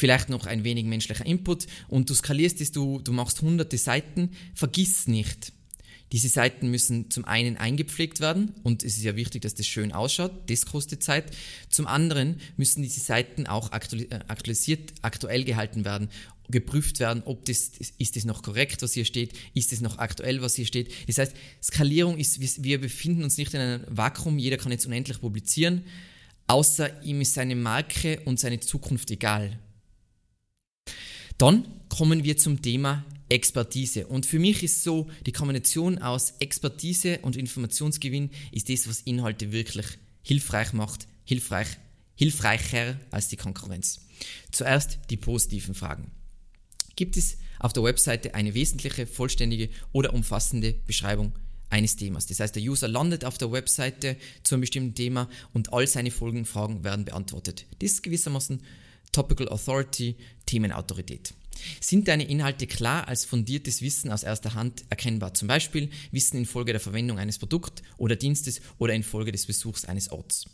vielleicht 0.00 0.30
noch 0.30 0.46
ein 0.46 0.64
wenig 0.64 0.86
menschlicher 0.86 1.26
Input. 1.26 1.66
Und 1.88 2.08
du 2.08 2.14
skalierst 2.14 2.60
es, 2.62 2.72
du, 2.72 3.00
du 3.00 3.12
machst 3.12 3.42
hunderte 3.42 3.76
Seiten, 3.76 4.30
vergiss 4.54 5.06
nicht, 5.06 5.52
diese 6.10 6.28
Seiten 6.28 6.70
müssen 6.70 7.10
zum 7.10 7.24
einen 7.26 7.58
eingepflegt 7.58 8.18
werden. 8.18 8.54
Und 8.62 8.82
es 8.82 8.96
ist 8.96 9.04
ja 9.04 9.14
wichtig, 9.14 9.42
dass 9.42 9.54
das 9.54 9.66
schön 9.66 9.92
ausschaut, 9.92 10.32
das 10.48 10.64
kostet 10.64 11.02
Zeit. 11.02 11.36
Zum 11.68 11.86
anderen 11.86 12.40
müssen 12.56 12.82
diese 12.82 13.00
Seiten 13.00 13.46
auch 13.46 13.70
äh, 13.72 14.08
aktualisiert, 14.26 14.92
aktuell 15.02 15.44
gehalten 15.44 15.84
werden, 15.84 16.08
geprüft 16.48 16.98
werden, 16.98 17.22
ob 17.26 17.44
das, 17.44 17.70
ist 17.98 18.16
das 18.16 18.24
noch 18.24 18.42
korrekt, 18.42 18.82
was 18.82 18.94
hier 18.94 19.04
steht, 19.04 19.34
ist 19.52 19.72
es 19.72 19.82
noch 19.82 19.98
aktuell, 19.98 20.40
was 20.40 20.56
hier 20.56 20.66
steht. 20.66 20.90
Das 21.06 21.18
heißt, 21.18 21.34
Skalierung 21.62 22.16
ist, 22.16 22.64
wir 22.64 22.80
befinden 22.80 23.22
uns 23.22 23.36
nicht 23.36 23.52
in 23.52 23.60
einem 23.60 23.84
Vakuum, 23.86 24.38
jeder 24.38 24.56
kann 24.56 24.72
jetzt 24.72 24.86
unendlich 24.86 25.20
publizieren, 25.20 25.84
außer 26.46 27.04
ihm 27.04 27.20
ist 27.20 27.34
seine 27.34 27.54
Marke 27.54 28.20
und 28.24 28.40
seine 28.40 28.58
Zukunft 28.58 29.12
egal. 29.12 29.60
Dann 31.40 31.66
kommen 31.88 32.22
wir 32.22 32.36
zum 32.36 32.60
Thema 32.60 33.02
Expertise. 33.30 34.06
Und 34.06 34.26
für 34.26 34.38
mich 34.38 34.62
ist 34.62 34.82
so, 34.82 35.08
die 35.24 35.32
Kombination 35.32 35.96
aus 35.96 36.34
Expertise 36.38 37.20
und 37.22 37.34
Informationsgewinn 37.34 38.28
ist 38.52 38.68
das, 38.68 38.86
was 38.86 39.00
Inhalte 39.00 39.50
wirklich 39.50 39.86
hilfreich 40.20 40.74
macht, 40.74 41.06
hilfreich, 41.24 41.68
hilfreicher 42.14 43.00
als 43.10 43.28
die 43.28 43.36
Konkurrenz. 43.36 44.02
Zuerst 44.52 44.98
die 45.08 45.16
positiven 45.16 45.74
Fragen. 45.74 46.10
Gibt 46.94 47.16
es 47.16 47.38
auf 47.58 47.72
der 47.72 47.84
Webseite 47.84 48.34
eine 48.34 48.52
wesentliche, 48.52 49.06
vollständige 49.06 49.70
oder 49.92 50.12
umfassende 50.12 50.74
Beschreibung 50.86 51.32
eines 51.70 51.96
Themas. 51.96 52.26
Das 52.26 52.40
heißt, 52.40 52.54
der 52.54 52.62
User 52.62 52.88
landet 52.88 53.24
auf 53.24 53.38
der 53.38 53.50
Webseite 53.50 54.16
zu 54.42 54.56
einem 54.56 54.60
bestimmten 54.60 54.94
Thema 54.94 55.30
und 55.54 55.72
all 55.72 55.86
seine 55.86 56.10
folgenden 56.10 56.44
Fragen 56.44 56.84
werden 56.84 57.06
beantwortet. 57.06 57.64
Das 57.78 57.92
ist 57.92 58.02
gewissermaßen 58.02 58.60
Topical 59.12 59.48
Authority, 59.48 60.16
Themenautorität. 60.46 61.34
Sind 61.80 62.08
deine 62.08 62.24
Inhalte 62.28 62.66
klar 62.66 63.08
als 63.08 63.24
fundiertes 63.24 63.82
Wissen 63.82 64.10
aus 64.10 64.22
erster 64.22 64.54
Hand 64.54 64.84
erkennbar? 64.88 65.34
Zum 65.34 65.48
Beispiel 65.48 65.90
Wissen 66.10 66.38
infolge 66.38 66.72
der 66.72 66.80
Verwendung 66.80 67.18
eines 67.18 67.38
Produkts 67.38 67.82
oder 67.98 68.16
Dienstes 68.16 68.60
oder 68.78 68.94
infolge 68.94 69.32
des 69.32 69.46
Besuchs 69.46 69.84
eines 69.84 70.10
Orts. 70.10 70.46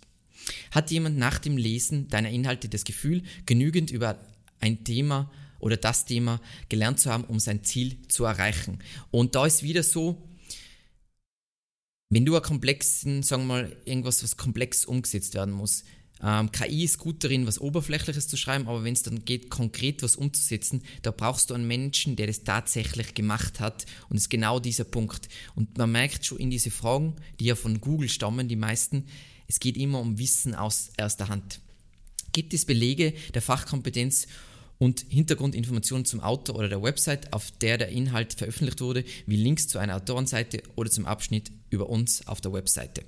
Hat 0.70 0.90
jemand 0.90 1.18
nach 1.18 1.38
dem 1.38 1.56
Lesen 1.56 2.08
deiner 2.08 2.30
Inhalte 2.30 2.68
das 2.68 2.84
Gefühl, 2.84 3.22
genügend 3.46 3.90
über 3.90 4.18
ein 4.60 4.84
Thema 4.84 5.30
oder 5.58 5.76
das 5.76 6.04
Thema 6.04 6.40
gelernt 6.68 7.00
zu 7.00 7.10
haben, 7.10 7.24
um 7.24 7.40
sein 7.40 7.64
Ziel 7.64 7.96
zu 8.08 8.24
erreichen? 8.24 8.78
Und 9.10 9.34
da 9.34 9.46
ist 9.46 9.62
wieder 9.62 9.82
so, 9.82 10.22
wenn 12.08 12.24
du 12.24 12.36
ein 12.36 12.42
komplexen, 12.42 13.22
sagen 13.22 13.42
wir 13.42 13.62
mal, 13.62 13.76
irgendwas, 13.84 14.22
was 14.22 14.36
komplex 14.36 14.84
umgesetzt 14.84 15.34
werden 15.34 15.52
muss, 15.52 15.82
ähm, 16.22 16.50
KI 16.50 16.84
ist 16.84 16.98
gut 16.98 17.22
darin, 17.22 17.46
was 17.46 17.60
Oberflächliches 17.60 18.28
zu 18.28 18.36
schreiben, 18.36 18.68
aber 18.68 18.84
wenn 18.84 18.94
es 18.94 19.02
dann 19.02 19.24
geht, 19.24 19.50
konkret 19.50 20.02
was 20.02 20.16
umzusetzen, 20.16 20.82
da 21.02 21.10
brauchst 21.10 21.50
du 21.50 21.54
einen 21.54 21.66
Menschen, 21.66 22.16
der 22.16 22.26
das 22.26 22.44
tatsächlich 22.44 23.14
gemacht 23.14 23.60
hat. 23.60 23.86
Und 24.08 24.16
es 24.16 24.24
ist 24.24 24.30
genau 24.30 24.58
dieser 24.58 24.84
Punkt. 24.84 25.28
Und 25.54 25.76
man 25.76 25.92
merkt 25.92 26.24
schon 26.24 26.38
in 26.38 26.50
diese 26.50 26.70
Fragen, 26.70 27.16
die 27.38 27.46
ja 27.46 27.54
von 27.54 27.80
Google 27.80 28.08
stammen, 28.08 28.48
die 28.48 28.56
meisten, 28.56 29.04
es 29.46 29.60
geht 29.60 29.76
immer 29.76 30.00
um 30.00 30.18
Wissen 30.18 30.54
aus 30.54 30.90
erster 30.96 31.28
Hand. 31.28 31.60
Gibt 32.32 32.54
es 32.54 32.64
Belege 32.64 33.12
der 33.34 33.42
Fachkompetenz 33.42 34.26
und 34.78 35.06
Hintergrundinformationen 35.08 36.04
zum 36.04 36.20
Autor 36.20 36.56
oder 36.56 36.68
der 36.68 36.82
Website, 36.82 37.32
auf 37.32 37.50
der 37.50 37.78
der 37.78 37.88
Inhalt 37.88 38.34
veröffentlicht 38.34 38.80
wurde, 38.80 39.04
wie 39.26 39.36
Links 39.36 39.68
zu 39.68 39.78
einer 39.78 39.96
Autorenseite 39.96 40.62
oder 40.74 40.90
zum 40.90 41.06
Abschnitt 41.06 41.50
über 41.70 41.88
uns 41.88 42.26
auf 42.26 42.40
der 42.40 42.52
Webseite. 42.52 43.04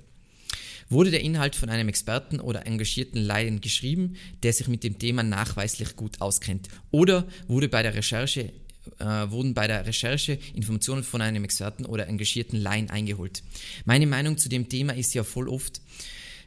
Wurde 0.89 1.11
der 1.11 1.21
Inhalt 1.21 1.55
von 1.55 1.69
einem 1.69 1.87
Experten 1.87 2.39
oder 2.39 2.65
engagierten 2.65 3.19
Laien 3.19 3.61
geschrieben, 3.61 4.15
der 4.41 4.53
sich 4.53 4.67
mit 4.67 4.83
dem 4.83 4.97
Thema 4.97 5.21
nachweislich 5.21 5.95
gut 5.95 6.19
auskennt? 6.19 6.67
Oder 6.89 7.27
wurde 7.47 7.69
bei 7.69 7.83
der 7.83 7.93
Recherche, 7.93 8.51
äh, 8.97 9.05
wurden 9.05 9.53
bei 9.53 9.67
der 9.67 9.85
Recherche 9.85 10.39
Informationen 10.55 11.03
von 11.03 11.21
einem 11.21 11.43
Experten 11.43 11.85
oder 11.85 12.07
engagierten 12.07 12.57
Laien 12.57 12.89
eingeholt? 12.89 13.43
Meine 13.85 14.07
Meinung 14.07 14.37
zu 14.39 14.49
dem 14.49 14.67
Thema 14.67 14.93
ist 14.93 15.13
ja 15.13 15.23
voll 15.23 15.47
oft, 15.47 15.79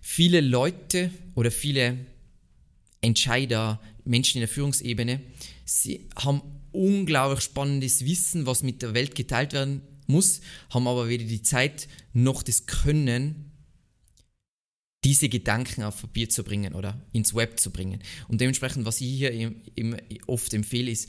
viele 0.00 0.40
Leute 0.40 1.10
oder 1.36 1.52
viele 1.52 1.98
Entscheider, 3.00 3.80
Menschen 4.04 4.38
in 4.38 4.40
der 4.40 4.48
Führungsebene, 4.48 5.20
sie 5.64 6.08
haben 6.16 6.42
unglaublich 6.72 7.44
spannendes 7.44 8.04
Wissen, 8.04 8.46
was 8.46 8.64
mit 8.64 8.82
der 8.82 8.94
Welt 8.94 9.14
geteilt 9.14 9.52
werden 9.52 9.82
muss, 10.08 10.40
haben 10.70 10.88
aber 10.88 11.08
weder 11.08 11.24
die 11.24 11.42
Zeit 11.42 11.86
noch 12.12 12.42
das 12.42 12.66
Können, 12.66 13.51
diese 15.04 15.28
Gedanken 15.28 15.82
auf 15.82 16.00
Papier 16.00 16.28
zu 16.28 16.44
bringen 16.44 16.74
oder 16.74 17.00
ins 17.12 17.34
Web 17.34 17.58
zu 17.58 17.70
bringen. 17.70 18.00
Und 18.28 18.40
dementsprechend, 18.40 18.84
was 18.84 19.00
ich 19.00 19.08
hier 19.08 19.52
oft 20.26 20.54
empfehle, 20.54 20.90
ist, 20.90 21.08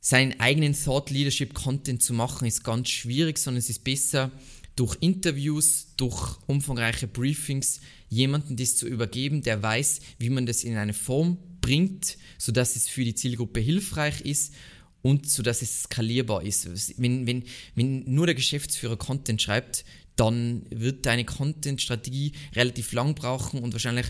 seinen 0.00 0.40
eigenen 0.40 0.74
Thought 0.74 1.10
Leadership 1.10 1.54
Content 1.54 2.02
zu 2.02 2.12
machen, 2.14 2.46
ist 2.46 2.64
ganz 2.64 2.88
schwierig, 2.88 3.38
sondern 3.38 3.58
es 3.58 3.70
ist 3.70 3.84
besser, 3.84 4.32
durch 4.74 4.96
Interviews, 5.00 5.88
durch 5.96 6.38
umfangreiche 6.46 7.06
Briefings 7.06 7.80
jemanden 8.08 8.56
das 8.56 8.76
zu 8.76 8.86
übergeben, 8.88 9.42
der 9.42 9.62
weiß, 9.62 10.00
wie 10.18 10.30
man 10.30 10.46
das 10.46 10.64
in 10.64 10.76
eine 10.76 10.94
Form 10.94 11.38
bringt, 11.60 12.16
sodass 12.38 12.74
es 12.76 12.88
für 12.88 13.04
die 13.04 13.14
Zielgruppe 13.14 13.60
hilfreich 13.60 14.22
ist 14.22 14.54
und 15.02 15.28
sodass 15.28 15.62
es 15.62 15.84
skalierbar 15.84 16.42
ist. 16.42 16.68
Wenn, 16.98 17.26
wenn, 17.26 17.44
wenn 17.74 18.04
nur 18.12 18.26
der 18.26 18.34
Geschäftsführer 18.34 18.96
Content 18.96 19.42
schreibt, 19.42 19.84
dann 20.16 20.64
wird 20.70 21.06
deine 21.06 21.24
Content-Strategie 21.24 22.32
relativ 22.54 22.92
lang 22.92 23.14
brauchen 23.14 23.62
und 23.62 23.72
wahrscheinlich 23.72 24.06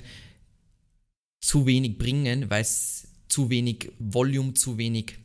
zu 1.40 1.66
wenig 1.66 1.98
bringen, 1.98 2.50
weil 2.50 2.62
es 2.62 3.08
zu 3.28 3.50
wenig 3.50 3.90
Volume, 3.98 4.54
zu 4.54 4.78
wenig 4.78 5.18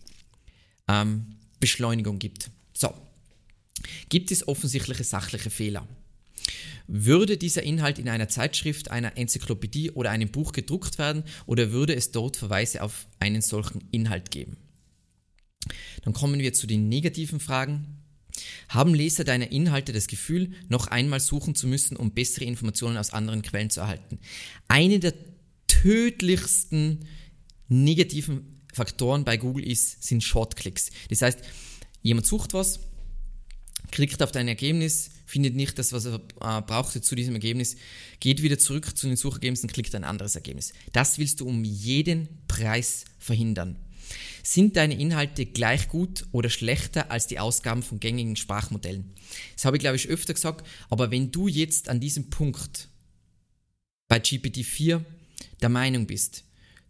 ähm, 0.88 1.38
Beschleunigung 1.60 2.20
gibt. 2.20 2.50
So, 2.74 2.94
gibt 4.10 4.32
es 4.32 4.48
offensichtliche 4.48 5.04
sachliche 5.04 5.50
Fehler? 5.50 5.88
Würde 6.88 7.38
dieser 7.38 7.64
Inhalt 7.64 8.00
in 8.00 8.08
einer 8.08 8.30
Zeitschrift, 8.30 8.92
einer 8.92 9.18
Enzyklopädie 9.18 9.92
oder 9.92 10.10
einem 10.10 10.30
Buch 10.30 10.54
gedruckt 10.54 10.98
werden 10.98 11.24
oder 11.46 11.72
würde 11.72 11.94
es 11.94 12.12
dort 12.12 12.38
Verweise 12.38 12.82
auf 12.82 13.08
einen 13.20 13.42
solchen 13.42 13.84
Inhalt 13.92 14.32
geben? 14.32 14.56
Dann 16.04 16.14
kommen 16.14 16.40
wir 16.40 16.54
zu 16.54 16.66
den 16.66 16.88
negativen 16.88 17.42
Fragen. 17.42 17.97
Haben 18.70 18.94
Leser 18.94 19.24
deiner 19.24 19.52
Inhalte 19.52 19.94
das 19.94 20.08
Gefühl, 20.08 20.52
noch 20.70 20.88
einmal 20.88 21.20
suchen 21.20 21.56
zu 21.56 21.68
müssen, 21.68 21.98
um 21.98 22.12
bessere 22.12 22.46
Informationen 22.46 22.98
aus 22.98 23.12
anderen 23.12 23.42
Quellen 23.42 23.70
zu 23.70 23.82
erhalten? 23.82 24.20
Eine 24.68 25.00
der 25.00 25.14
tödlichsten 25.68 27.06
negativen 27.68 28.62
Faktoren 28.74 29.26
bei 29.26 29.38
Google 29.38 29.68
ist, 29.68 30.04
sind 30.04 30.24
Shortclicks. 30.24 30.92
Das 31.10 31.22
heißt, 31.22 31.40
jemand 32.02 32.28
sucht 32.28 32.54
was, 32.54 32.80
klickt 33.92 34.22
auf 34.22 34.32
dein 34.32 34.48
Ergebnis, 34.48 35.10
findet 35.26 35.56
nicht 35.56 35.78
das, 35.78 35.94
was 35.94 36.06
er 36.06 36.16
äh, 36.16 36.62
brauchte 36.62 37.02
zu 37.02 37.16
diesem 37.16 37.36
Ergebnis, 37.36 37.76
geht 38.20 38.42
wieder 38.42 38.58
zurück 38.58 38.98
zu 38.98 39.08
den 39.08 39.18
Suchergebnissen, 39.18 39.70
klickt 39.70 39.94
ein 39.96 40.04
anderes 40.04 40.36
Ergebnis. 40.36 40.74
Das 40.94 41.18
willst 41.18 41.40
du 41.42 41.48
um 41.48 41.64
jeden 41.64 42.30
Preis 42.48 43.06
verhindern. 43.20 43.78
Sind 44.44 44.78
deine 44.78 44.98
Inhalte 44.98 45.46
gleich 45.46 45.90
gut 45.90 46.26
oder 46.32 46.50
schlechter 46.50 47.12
als 47.12 47.28
die 47.28 47.40
Ausgaben 47.40 47.84
von 47.84 48.00
gängigen 48.00 48.36
Sprachmodellen? 48.36 49.14
Das 49.56 49.66
habe 49.66 49.78
ich, 49.78 49.82
glaube 49.82 49.98
ich, 49.98 50.08
öfter 50.08 50.34
gesagt, 50.34 50.66
aber 50.90 51.12
wenn 51.12 51.32
du 51.32 51.48
jetzt 51.48 51.90
an 51.90 52.00
diesem 52.00 52.30
Punkt 52.30 52.90
bei 54.08 54.18
GPT-4 54.18 55.04
der 55.62 55.70
Meinung 55.70 56.08
bist, 56.08 56.44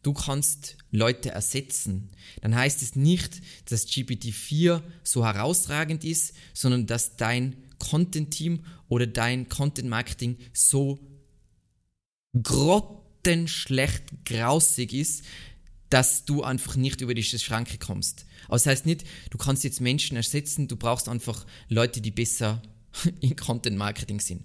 du 0.03 0.13
kannst 0.13 0.77
Leute 0.91 1.31
ersetzen, 1.31 2.09
dann 2.41 2.55
heißt 2.55 2.81
es 2.81 2.95
nicht, 2.95 3.41
dass 3.65 3.87
GPT-4 3.87 4.81
so 5.03 5.25
herausragend 5.25 6.03
ist, 6.03 6.33
sondern 6.53 6.85
dass 6.85 7.17
dein 7.17 7.55
Content-Team 7.79 8.65
oder 8.87 9.07
dein 9.07 9.49
Content-Marketing 9.49 10.37
so 10.53 10.99
grottenschlecht 12.41 14.25
grausig 14.25 14.93
ist, 14.93 15.25
dass 15.89 16.25
du 16.25 16.43
einfach 16.43 16.75
nicht 16.75 17.01
über 17.01 17.13
diese 17.13 17.39
Schranke 17.39 17.77
kommst. 17.77 18.25
Aber 18.45 18.55
das 18.55 18.65
heißt 18.65 18.85
nicht, 18.85 19.05
du 19.29 19.37
kannst 19.37 19.63
jetzt 19.63 19.81
Menschen 19.81 20.17
ersetzen, 20.17 20.67
du 20.67 20.75
brauchst 20.75 21.07
einfach 21.09 21.45
Leute, 21.69 22.01
die 22.01 22.11
besser 22.11 22.61
in 23.21 23.35
Content 23.35 23.77
Marketing 23.77 24.19
sind. 24.19 24.43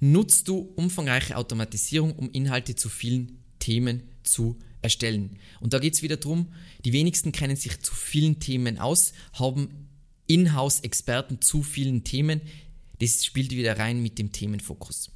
Nutzt 0.00 0.48
du 0.48 0.58
umfangreiche 0.76 1.36
Automatisierung, 1.36 2.14
um 2.14 2.30
Inhalte 2.30 2.74
zu 2.74 2.88
vielen 2.88 3.38
Themen 3.58 4.02
zu 4.22 4.58
erstellen. 4.82 5.38
Und 5.60 5.74
da 5.74 5.78
geht 5.78 5.94
es 5.94 6.02
wieder 6.02 6.16
darum, 6.16 6.52
die 6.84 6.92
wenigsten 6.92 7.32
kennen 7.32 7.56
sich 7.56 7.80
zu 7.80 7.94
vielen 7.94 8.40
Themen 8.40 8.78
aus, 8.78 9.12
haben 9.34 9.88
Inhouse-Experten 10.26 11.42
zu 11.42 11.62
vielen 11.62 12.04
Themen. 12.04 12.40
Das 12.98 13.24
spielt 13.24 13.50
wieder 13.50 13.78
rein 13.78 14.02
mit 14.02 14.18
dem 14.18 14.32
Themenfokus. 14.32 15.10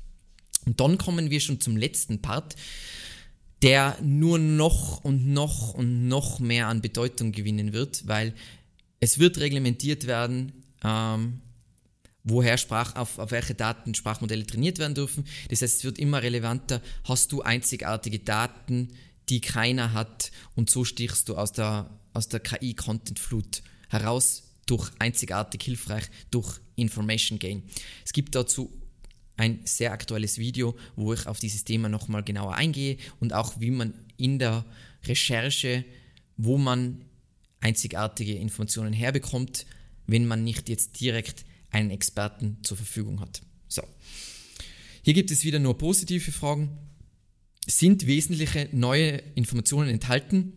Und 0.66 0.80
dann 0.80 0.98
kommen 0.98 1.30
wir 1.30 1.40
schon 1.40 1.60
zum 1.60 1.76
letzten 1.76 2.20
Part 2.20 2.56
der 3.64 3.96
nur 4.02 4.38
noch 4.38 5.02
und 5.04 5.26
noch 5.26 5.72
und 5.72 6.06
noch 6.06 6.38
mehr 6.38 6.68
an 6.68 6.82
Bedeutung 6.82 7.32
gewinnen 7.32 7.72
wird, 7.72 8.06
weil 8.06 8.34
es 9.00 9.18
wird 9.18 9.38
reglementiert 9.38 10.06
werden, 10.06 10.52
ähm, 10.84 11.40
woher 12.24 12.58
Sprach, 12.58 12.94
auf, 12.94 13.18
auf 13.18 13.30
welche 13.30 13.54
Daten 13.54 13.94
Sprachmodelle 13.94 14.46
trainiert 14.46 14.78
werden 14.78 14.94
dürfen. 14.94 15.24
Das 15.48 15.62
heißt, 15.62 15.78
es 15.78 15.84
wird 15.84 15.98
immer 15.98 16.22
relevanter, 16.22 16.82
hast 17.04 17.32
du 17.32 17.40
einzigartige 17.40 18.18
Daten, 18.18 18.90
die 19.30 19.40
keiner 19.40 19.94
hat 19.94 20.30
und 20.54 20.68
so 20.68 20.84
stichst 20.84 21.30
du 21.30 21.36
aus 21.36 21.52
der, 21.52 21.88
aus 22.12 22.28
der 22.28 22.40
KI-Content-Flut 22.40 23.62
heraus 23.88 24.42
durch 24.66 24.90
einzigartig 24.98 25.62
hilfreich, 25.62 26.04
durch 26.30 26.60
Information 26.76 27.38
Gain. 27.38 27.62
Es 28.04 28.12
gibt 28.12 28.34
dazu 28.34 28.70
ein 29.36 29.60
sehr 29.64 29.92
aktuelles 29.92 30.38
Video, 30.38 30.76
wo 30.96 31.12
ich 31.12 31.26
auf 31.26 31.40
dieses 31.40 31.64
Thema 31.64 31.88
nochmal 31.88 32.22
genauer 32.22 32.54
eingehe 32.54 32.98
und 33.20 33.32
auch 33.32 33.60
wie 33.60 33.70
man 33.70 33.94
in 34.16 34.38
der 34.38 34.64
Recherche, 35.04 35.84
wo 36.36 36.58
man 36.58 37.04
einzigartige 37.60 38.34
Informationen 38.34 38.92
herbekommt, 38.92 39.66
wenn 40.06 40.26
man 40.26 40.44
nicht 40.44 40.68
jetzt 40.68 41.00
direkt 41.00 41.44
einen 41.70 41.90
Experten 41.90 42.58
zur 42.62 42.76
Verfügung 42.76 43.20
hat. 43.20 43.42
So. 43.68 43.82
Hier 45.02 45.14
gibt 45.14 45.30
es 45.30 45.44
wieder 45.44 45.58
nur 45.58 45.76
positive 45.76 46.30
Fragen. 46.30 46.70
Sind 47.66 48.06
wesentliche 48.06 48.68
neue 48.72 49.22
Informationen 49.34 49.88
enthalten 49.88 50.52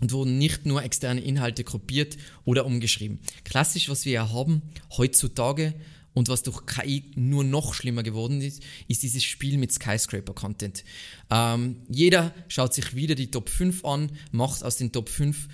und 0.00 0.12
wurden 0.12 0.38
nicht 0.38 0.64
nur 0.64 0.82
externe 0.82 1.20
Inhalte 1.20 1.64
kopiert 1.64 2.16
oder 2.44 2.64
umgeschrieben? 2.64 3.18
Klassisch, 3.44 3.88
was 3.88 4.04
wir 4.04 4.12
ja 4.12 4.32
haben 4.32 4.62
heutzutage, 4.96 5.74
und 6.16 6.30
was 6.30 6.42
durch 6.42 6.64
KI 6.64 7.04
nur 7.14 7.44
noch 7.44 7.74
schlimmer 7.74 8.02
geworden 8.02 8.40
ist, 8.40 8.62
ist 8.88 9.02
dieses 9.02 9.22
Spiel 9.22 9.58
mit 9.58 9.70
Skyscraper-Content. 9.70 10.82
Ähm, 11.30 11.82
jeder 11.90 12.34
schaut 12.48 12.72
sich 12.72 12.96
wieder 12.96 13.14
die 13.14 13.30
Top 13.30 13.50
5 13.50 13.84
an, 13.84 14.10
macht 14.32 14.64
aus 14.64 14.78
den 14.78 14.92
Top 14.92 15.10
5 15.10 15.46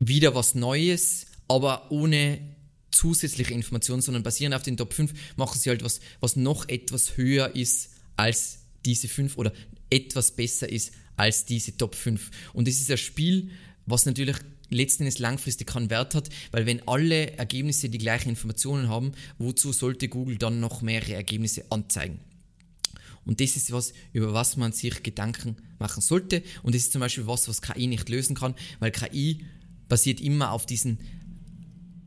wieder 0.00 0.34
was 0.34 0.54
Neues, 0.54 1.28
aber 1.48 1.90
ohne 1.90 2.40
zusätzliche 2.90 3.54
Informationen, 3.54 4.02
sondern 4.02 4.22
basierend 4.22 4.54
auf 4.54 4.64
den 4.64 4.76
Top 4.76 4.92
5 4.92 5.14
machen 5.36 5.58
sie 5.58 5.70
halt 5.70 5.82
was, 5.82 6.00
was 6.20 6.36
noch 6.36 6.68
etwas 6.68 7.16
höher 7.16 7.56
ist 7.56 7.92
als 8.16 8.58
diese 8.84 9.08
5 9.08 9.38
oder 9.38 9.54
etwas 9.88 10.36
besser 10.36 10.68
ist 10.68 10.92
als 11.16 11.46
diese 11.46 11.74
Top 11.78 11.94
5. 11.94 12.30
Und 12.52 12.68
das 12.68 12.74
ist 12.74 12.90
ein 12.90 12.98
Spiel, 12.98 13.50
was 13.86 14.04
natürlich 14.04 14.36
letzten 14.70 15.04
Endes 15.04 15.18
langfristig 15.18 15.66
keinen 15.66 15.90
Wert 15.90 16.14
hat, 16.14 16.28
weil 16.50 16.66
wenn 16.66 16.86
alle 16.88 17.36
Ergebnisse 17.36 17.88
die 17.88 17.98
gleichen 17.98 18.30
Informationen 18.30 18.88
haben, 18.88 19.12
wozu 19.38 19.72
sollte 19.72 20.08
Google 20.08 20.38
dann 20.38 20.60
noch 20.60 20.82
mehrere 20.82 21.14
Ergebnisse 21.14 21.64
anzeigen? 21.70 22.20
Und 23.24 23.40
das 23.40 23.56
ist 23.56 23.72
was, 23.72 23.92
über 24.12 24.32
was 24.32 24.56
man 24.56 24.72
sich 24.72 25.02
Gedanken 25.02 25.56
machen 25.78 26.00
sollte. 26.00 26.42
Und 26.62 26.74
das 26.74 26.82
ist 26.82 26.92
zum 26.92 27.00
Beispiel 27.00 27.26
was, 27.26 27.48
was 27.48 27.60
KI 27.60 27.88
nicht 27.88 28.08
lösen 28.08 28.36
kann, 28.36 28.54
weil 28.78 28.92
KI 28.92 29.44
basiert 29.88 30.20
immer 30.20 30.52
auf 30.52 30.64
diesen, 30.64 31.00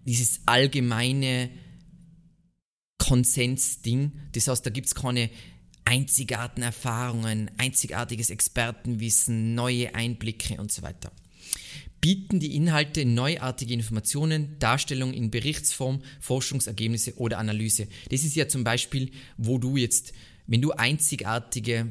dieses 0.06 0.42
allgemeine 0.46 1.50
Konsensding. 2.98 4.14
Das 4.32 4.48
heißt, 4.48 4.66
da 4.66 4.70
gibt 4.70 4.88
es 4.88 4.96
keine 4.96 5.30
einzigartigen 5.84 6.64
Erfahrungen, 6.64 7.52
einzigartiges 7.58 8.30
Expertenwissen, 8.30 9.56
neue 9.56 9.94
Einblicke 9.96 10.60
und 10.60 10.72
so 10.72 10.84
weiter 10.84 11.12
bieten 12.02 12.40
die 12.40 12.56
Inhalte 12.56 13.06
neuartige 13.06 13.74
Informationen, 13.74 14.58
Darstellungen 14.60 15.14
in 15.14 15.32
Berichtsform, 15.32 16.02
Forschungsergebnisse 16.20 17.18
oder 17.18 17.38
Analyse. 17.38 17.88
Das 18.10 18.24
ist 18.24 18.36
ja 18.36 18.48
zum 18.48 18.64
Beispiel, 18.64 19.12
wo 19.38 19.58
du 19.58 19.78
jetzt, 19.78 20.14
wenn 20.48 20.62
du 20.62 20.72
einzigartige 20.72 21.88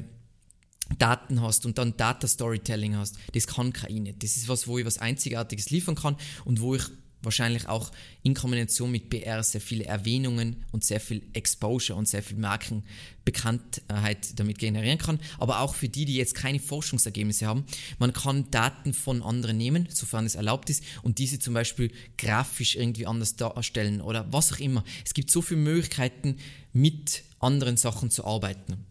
Daten 0.97 1.41
hast 1.41 1.65
und 1.65 1.77
dann 1.77 1.95
Data 1.97 2.27
Storytelling 2.27 2.95
hast, 2.95 3.17
das 3.33 3.45
kann 3.45 3.73
KI 3.73 3.99
nicht. 3.99 4.23
Das 4.23 4.37
ist 4.37 4.47
was, 4.47 4.67
wo 4.67 4.79
ich 4.79 4.85
was 4.85 4.97
Einzigartiges 4.97 5.69
liefern 5.69 5.95
kann 5.95 6.17
und 6.45 6.61
wo 6.61 6.75
ich 6.75 6.83
wahrscheinlich 7.21 7.67
auch 7.67 7.91
in 8.23 8.33
Kombination 8.33 8.91
mit 8.91 9.09
BR 9.09 9.43
sehr 9.43 9.61
viele 9.61 9.85
Erwähnungen 9.85 10.63
und 10.71 10.83
sehr 10.83 10.99
viel 10.99 11.23
Exposure 11.33 11.97
und 11.97 12.07
sehr 12.07 12.23
viel 12.23 12.37
Markenbekanntheit 12.37 14.39
damit 14.39 14.59
generieren 14.59 14.97
kann. 14.97 15.19
Aber 15.37 15.59
auch 15.59 15.75
für 15.75 15.89
die, 15.89 16.05
die 16.05 16.15
jetzt 16.15 16.35
keine 16.35 16.59
Forschungsergebnisse 16.59 17.47
haben, 17.47 17.65
man 17.97 18.13
kann 18.13 18.49
Daten 18.51 18.93
von 18.93 19.21
anderen 19.21 19.57
nehmen, 19.57 19.87
sofern 19.89 20.25
es 20.25 20.35
erlaubt 20.35 20.69
ist, 20.69 20.83
und 21.03 21.19
diese 21.19 21.39
zum 21.39 21.53
Beispiel 21.53 21.91
grafisch 22.17 22.75
irgendwie 22.75 23.05
anders 23.05 23.35
darstellen 23.35 24.01
oder 24.01 24.31
was 24.31 24.53
auch 24.53 24.59
immer. 24.59 24.83
Es 25.05 25.13
gibt 25.13 25.31
so 25.31 25.41
viele 25.41 25.61
Möglichkeiten, 25.61 26.37
mit 26.73 27.23
anderen 27.39 27.77
Sachen 27.77 28.11
zu 28.11 28.25
arbeiten. 28.25 28.85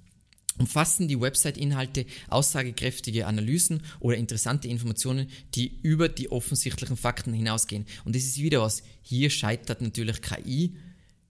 Umfassen 0.59 1.09
die 1.09 1.21
Website-Inhalte 1.21 2.07
aussagekräftige 2.29 3.27
Analysen 3.27 3.83
oder 4.01 4.17
interessante 4.17 4.69
Informationen, 4.69 5.29
die 5.55 5.79
über 5.83 6.09
die 6.09 6.31
offensichtlichen 6.31 6.97
Fakten 6.97 7.33
hinausgehen. 7.33 7.87
Und 8.05 8.17
das 8.17 8.25
ist 8.25 8.39
wieder 8.39 8.61
was. 8.61 8.83
Hier 9.03 9.31
scheitert 9.31 9.81
natürlich 9.81 10.21
KI. 10.21 10.75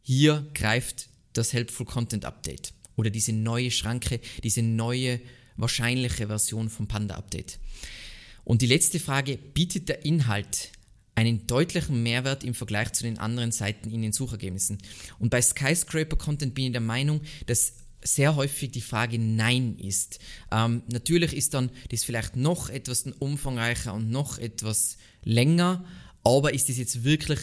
Hier 0.02 0.46
greift 0.54 1.08
das 1.34 1.52
Helpful 1.52 1.86
Content 1.86 2.24
Update 2.24 2.72
oder 2.96 3.10
diese 3.10 3.32
neue 3.32 3.70
Schranke, 3.70 4.20
diese 4.42 4.62
neue 4.62 5.20
wahrscheinliche 5.56 6.26
Version 6.28 6.70
vom 6.70 6.88
Panda 6.88 7.16
Update. 7.16 7.58
Und 8.44 8.62
die 8.62 8.66
letzte 8.66 8.98
Frage, 8.98 9.36
bietet 9.36 9.88
der 9.88 10.04
Inhalt 10.04 10.70
einen 11.14 11.46
deutlichen 11.46 12.02
Mehrwert 12.02 12.44
im 12.44 12.54
Vergleich 12.54 12.92
zu 12.92 13.02
den 13.02 13.18
anderen 13.18 13.52
Seiten 13.52 13.90
in 13.90 14.02
den 14.02 14.12
Suchergebnissen? 14.12 14.78
Und 15.18 15.30
bei 15.30 15.42
Skyscraper 15.42 16.16
Content 16.16 16.54
bin 16.54 16.66
ich 16.66 16.72
der 16.72 16.80
Meinung, 16.80 17.20
dass 17.46 17.74
sehr 18.02 18.36
häufig 18.36 18.70
die 18.70 18.80
Frage 18.80 19.18
Nein 19.18 19.76
ist. 19.78 20.20
Ähm, 20.50 20.82
natürlich 20.90 21.32
ist 21.34 21.54
dann 21.54 21.70
das 21.90 22.04
vielleicht 22.04 22.36
noch 22.36 22.68
etwas 22.68 23.04
umfangreicher 23.18 23.94
und 23.94 24.10
noch 24.10 24.38
etwas 24.38 24.98
länger, 25.24 25.84
aber 26.24 26.54
ist 26.54 26.68
das 26.68 26.78
jetzt 26.78 27.04
wirklich 27.04 27.40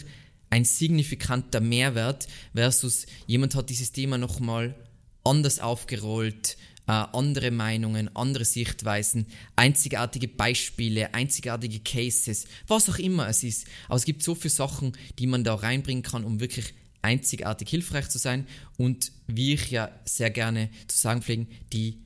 ein 0.50 0.66
signifikanter 0.66 1.60
Mehrwert 1.60 2.28
versus 2.54 3.06
jemand 3.28 3.56
hat 3.56 3.70
dieses 3.70 3.92
Thema 3.92 4.18
nochmal 4.18 4.76
anders 5.24 5.60
aufgerollt, 5.60 6.58
äh, 6.88 6.92
andere 6.92 7.52
Meinungen, 7.52 8.16
andere 8.16 8.46
Sichtweisen, 8.46 9.26
einzigartige 9.56 10.28
Beispiele, 10.28 11.14
einzigartige 11.14 11.80
Cases, 11.80 12.46
was 12.68 12.90
auch 12.90 13.00
immer 13.00 13.28
es 13.28 13.44
ist. 13.44 13.66
Aber 13.88 13.96
es 13.96 14.06
gibt 14.06 14.24
so 14.24 14.36
viele 14.36 14.54
Sachen, 14.54 14.94
die 15.18 15.28
man 15.28 15.44
da 15.44 15.56
reinbringen 15.56 16.04
kann, 16.04 16.24
um 16.24 16.40
wirklich 16.40 16.74
einzigartig 17.06 17.70
hilfreich 17.70 18.10
zu 18.10 18.18
sein 18.18 18.48
und 18.78 19.12
wie 19.28 19.54
ich 19.54 19.72
ja 19.72 19.92
sehr 20.06 20.32
gerne 20.32 20.70
zu 20.88 20.98
sagen 20.98 21.22
pflegen, 21.22 21.48
die 21.72 22.02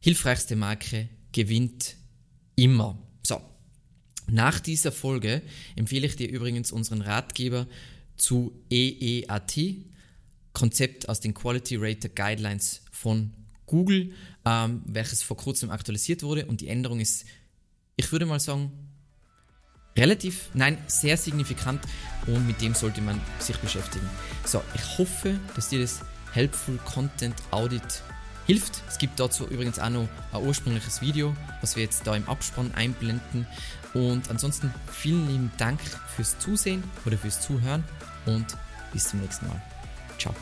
hilfreichste 0.00 0.56
Marke 0.56 1.08
gewinnt 1.32 1.96
immer. 2.54 2.98
So, 3.26 3.40
nach 4.26 4.60
dieser 4.60 4.92
Folge 4.92 5.42
empfehle 5.74 6.06
ich 6.06 6.16
dir 6.16 6.28
übrigens 6.28 6.70
unseren 6.70 7.00
Ratgeber 7.00 7.66
zu 8.16 8.52
EEAT, 8.70 9.76
Konzept 10.52 11.08
aus 11.08 11.20
den 11.20 11.32
Quality 11.32 11.76
Rater 11.76 12.10
Guidelines 12.10 12.82
von 12.92 13.32
Google, 13.64 14.12
ähm, 14.44 14.82
welches 14.84 15.22
vor 15.22 15.38
kurzem 15.38 15.70
aktualisiert 15.70 16.22
wurde 16.22 16.44
und 16.44 16.60
die 16.60 16.68
Änderung 16.68 17.00
ist, 17.00 17.24
ich 17.96 18.12
würde 18.12 18.26
mal 18.26 18.38
sagen, 18.38 18.70
relativ, 19.96 20.50
nein, 20.54 20.78
sehr 20.86 21.16
signifikant 21.16 21.82
und 22.26 22.46
mit 22.46 22.60
dem 22.60 22.74
sollte 22.74 23.00
man 23.00 23.20
sich 23.38 23.56
beschäftigen. 23.58 24.08
So, 24.44 24.62
ich 24.74 24.98
hoffe, 24.98 25.38
dass 25.54 25.68
dir 25.68 25.80
das 25.80 26.00
Helpful 26.32 26.78
Content 26.84 27.34
Audit 27.50 28.02
hilft. 28.46 28.82
Es 28.88 28.98
gibt 28.98 29.20
dazu 29.20 29.46
übrigens 29.46 29.78
auch 29.78 29.90
noch 29.90 30.08
ein 30.32 30.42
ursprüngliches 30.42 31.00
Video, 31.00 31.34
was 31.60 31.76
wir 31.76 31.82
jetzt 31.82 32.06
da 32.06 32.16
im 32.16 32.28
Abspann 32.28 32.72
einblenden. 32.74 33.46
Und 33.94 34.30
ansonsten 34.30 34.72
vielen 34.90 35.26
lieben 35.28 35.52
Dank 35.58 35.80
fürs 36.16 36.38
Zusehen 36.38 36.82
oder 37.04 37.18
fürs 37.18 37.40
Zuhören 37.40 37.84
und 38.26 38.46
bis 38.92 39.08
zum 39.08 39.20
nächsten 39.20 39.46
Mal. 39.48 39.60
Ciao. 40.18 40.34